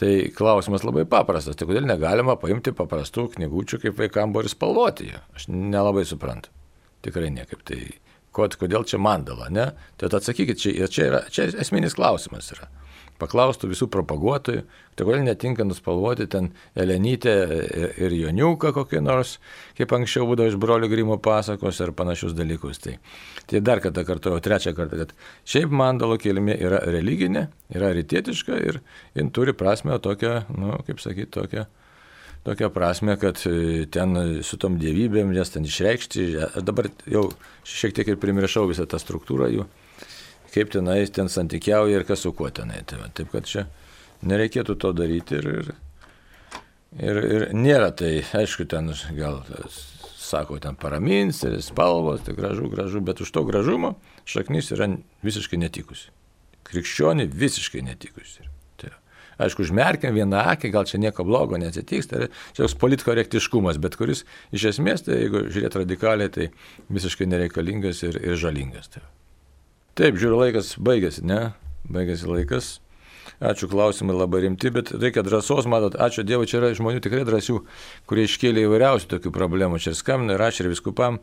Tai 0.00 0.10
klausimas 0.34 0.82
labai 0.82 1.04
paprastas, 1.06 1.54
tai 1.54 1.68
kodėl 1.68 1.86
negalima 1.86 2.34
paimti 2.40 2.72
paprastų 2.74 3.28
knygučių, 3.36 3.78
kaip 3.84 3.98
vaikams 4.00 4.34
buvo 4.34 4.42
ir 4.42 4.50
spalvoti 4.50 5.10
jie? 5.12 5.20
Aš 5.38 5.46
nelabai 5.52 6.02
suprantu. 6.08 6.50
Tikrai 7.06 7.30
niekaip. 7.30 7.62
Tai 7.68 7.78
kodėl 8.34 8.86
čia 8.90 8.98
mandala, 8.98 9.46
ne? 9.54 9.68
Tai 10.00 10.10
atsakykit, 10.18 10.58
čia, 10.58 10.88
čia, 10.90 11.10
yra, 11.12 11.20
čia 11.30 11.46
esminis 11.62 11.94
klausimas 11.94 12.50
yra 12.56 12.66
paklaustų 13.24 13.72
visų 13.72 13.88
propaguotojų, 13.92 14.62
tai 14.94 15.06
kodėl 15.06 15.24
netinka 15.26 15.66
nuspalvoti 15.66 16.28
ten 16.30 16.52
Elenytę 16.78 17.34
ir 17.98 18.14
Joniuką 18.14 18.74
kokį 18.76 19.02
nors, 19.04 19.38
kaip 19.78 19.92
anksčiau 19.96 20.28
būdavo 20.28 20.52
iš 20.52 20.58
brolių 20.60 20.90
Grimo 20.92 21.18
pasakos 21.22 21.80
ar 21.82 21.94
panašius 21.96 22.36
dalykus. 22.36 22.82
Tai, 22.84 22.98
tai 23.50 23.62
dar 23.64 23.82
kartą 23.84 24.04
kartuoju, 24.06 24.42
trečią 24.44 24.74
kartą, 24.76 25.04
kad 25.04 25.14
šiaip 25.48 25.72
mandalo 25.74 26.18
kilmė 26.20 26.58
yra 26.60 26.82
religinė, 26.86 27.48
yra 27.74 27.94
rytietiška 27.96 28.60
ir 28.68 28.82
jin 29.18 29.32
turi 29.34 29.56
prasme 29.56 29.98
tokią, 29.98 30.44
nu, 30.54 30.76
kaip 30.86 31.02
sakyti, 31.02 31.32
tokią 31.40 31.66
tokią 32.44 32.68
prasme, 32.68 33.16
kad 33.16 33.40
e, 33.48 33.86
ten 33.88 34.18
su 34.44 34.58
tom 34.60 34.76
dievybėm 34.76 35.30
jas 35.32 35.54
ten 35.54 35.64
išreikšti, 35.64 36.26
aš 36.44 36.66
dabar 36.68 36.90
jau 37.08 37.30
šiek 37.64 37.94
tiek 37.96 38.10
ir 38.12 38.20
primiršau 38.20 38.66
visą 38.68 38.84
tą 38.84 39.00
struktūrą 39.00 39.48
jų 39.48 39.64
kaip 40.54 40.70
tenai 40.70 41.02
ten 41.10 41.30
santykiauja 41.30 41.98
ir 41.98 42.06
kas 42.06 42.22
su 42.24 42.32
kuo 42.36 42.50
tenai. 42.54 42.84
Tai 42.86 43.00
va, 43.02 43.10
taip 43.14 43.32
kad 43.34 43.48
čia 43.48 43.66
nereikėtų 44.24 44.78
to 44.80 44.92
daryti 44.96 45.40
ir, 45.40 45.50
ir, 45.50 45.72
ir, 47.00 47.20
ir 47.36 47.46
nėra 47.56 47.90
tai, 47.96 48.16
aišku, 48.36 48.68
ten 48.70 48.92
gal 49.18 49.42
sako, 50.24 50.58
ten 50.62 50.78
paramins 50.80 51.42
ir 51.44 51.58
spalvos, 51.62 52.24
tai 52.24 52.36
gražu, 52.38 52.68
gražu, 52.72 53.02
bet 53.04 53.20
už 53.20 53.32
to 53.34 53.44
gražumo 53.44 53.94
šaknis 54.28 54.72
yra 54.74 54.88
visiškai 55.26 55.60
netikusi. 55.60 56.10
Krikščioniai 56.64 57.28
visiškai 57.28 57.82
netikusi. 57.84 58.46
Tai, 58.80 58.94
aišku, 59.44 59.66
užmerkiam 59.66 60.16
vieną 60.16 60.46
akį, 60.54 60.70
gal 60.72 60.86
čia 60.88 61.02
nieko 61.02 61.26
blogo 61.28 61.60
neatsitiks, 61.60 62.08
tai 62.08 62.30
čia 62.54 62.62
toks 62.62 62.78
politkorektiškumas, 62.80 63.82
bet 63.82 63.98
kuris 64.00 64.24
iš 64.54 64.70
esmės, 64.72 65.04
tai 65.04 65.20
jeigu 65.26 65.44
žiūrėt 65.50 65.76
radikaliai, 65.82 66.32
tai 66.32 66.48
visiškai 66.88 67.28
nereikalingas 67.28 68.00
ir, 68.08 68.16
ir 68.22 68.40
žalingas. 68.40 68.88
Tai. 68.96 69.04
Taip, 69.94 70.16
žiūriu, 70.18 70.40
laikas 70.40 70.72
baigėsi, 70.82 71.22
ne? 71.22 71.52
Baigėsi 71.86 72.26
laikas. 72.26 72.78
Ačiū 73.44 73.68
klausimai 73.70 74.14
labai 74.16 74.40
rimti, 74.44 74.70
bet 74.74 74.90
reikia 74.90 75.22
drąsos, 75.22 75.68
matot, 75.70 75.94
ačiū 76.00 76.24
Dievui, 76.26 76.48
čia 76.50 76.58
yra 76.60 76.70
žmonių 76.74 77.02
tikrai 77.04 77.22
drąsių, 77.26 77.60
kurie 78.10 78.24
iškėlė 78.28 78.64
įvairiausių 78.66 79.10
tokių 79.10 79.32
problemų. 79.34 79.78
Čia 79.84 79.94
skambina, 79.94 80.34
rašė 80.40 80.64
ir 80.64 80.70
viskupam, 80.72 81.20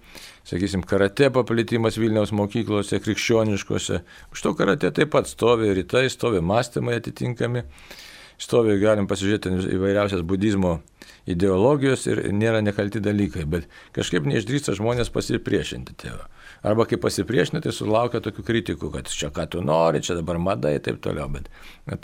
sakysim, 0.47 0.85
karate 0.87 1.27
paplitimas 1.35 1.99
Vilniaus 1.99 2.31
mokyklose, 2.35 2.99
krikščioniškose. 3.03 4.01
Už 4.31 4.43
to 4.45 4.53
karate 4.59 4.91
taip 4.95 5.11
pat 5.15 5.27
stovi 5.27 5.71
rytai, 5.75 6.07
stovi 6.13 6.39
mąstymai 6.39 6.99
atitinkami, 6.99 7.63
stovi, 8.41 8.79
galim 8.81 9.07
pasižiūrėti 9.11 9.55
įvairiausias 9.75 10.23
budizmo 10.27 10.79
ideologijos 11.29 12.07
ir 12.07 12.23
nėra 12.33 12.63
nekalti 12.65 13.03
dalykai, 13.03 13.47
bet 13.49 13.67
kažkaip 13.95 14.27
neišdrįsta 14.31 14.75
žmonės 14.79 15.13
pasipriešinti 15.13 15.99
tėvą. 16.05 16.27
Arba 16.61 16.85
kai 16.85 16.99
pasipriešina, 17.01 17.57
tai 17.63 17.71
sulaukia 17.73 18.19
tokių 18.21 18.43
kritikų, 18.45 18.91
kad 18.93 19.09
čia 19.09 19.31
ką 19.33 19.47
tu 19.49 19.63
nori, 19.65 20.03
čia 20.05 20.13
dabar 20.19 20.37
mada 20.37 20.69
ir 20.69 20.83
taip 20.85 20.99
toliau, 21.01 21.25
bet 21.33 21.49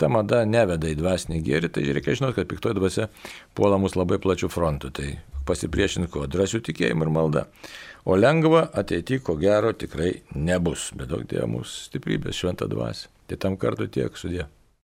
ta 0.01 0.09
mada 0.09 0.41
neveda 0.49 0.89
į 0.89 0.97
dvasinį 0.97 1.41
gėrį, 1.45 1.69
tai 1.75 1.83
reikia 1.93 2.15
žinoti, 2.17 2.39
kad 2.39 2.49
piktoji 2.49 2.79
dvasia 2.79 3.05
puola 3.53 3.77
mus 3.77 3.93
labai 3.93 4.17
plačių 4.23 4.49
frontų, 4.49 4.91
tai 4.97 5.11
pasipriešinti 5.45 6.09
ko, 6.09 6.25
drąsių 6.25 6.63
tikėjimų 6.71 7.05
ir 7.05 7.13
malda. 7.13 7.45
O 8.09 8.17
lengva 8.17 8.65
ateity, 8.81 9.21
ko 9.21 9.37
gero, 9.37 9.75
tikrai 9.77 10.23
nebus, 10.33 10.89
bet 10.97 11.13
daug 11.13 11.27
dievo 11.29 11.51
mūsų 11.59 11.89
stiprybės, 11.91 12.41
šventą 12.41 12.65
dvasę. 12.71 13.11
Tai 13.27 13.37
tam 13.43 13.57
kartu 13.59 13.89
tiek 13.91 14.15
sudė. 14.17 14.47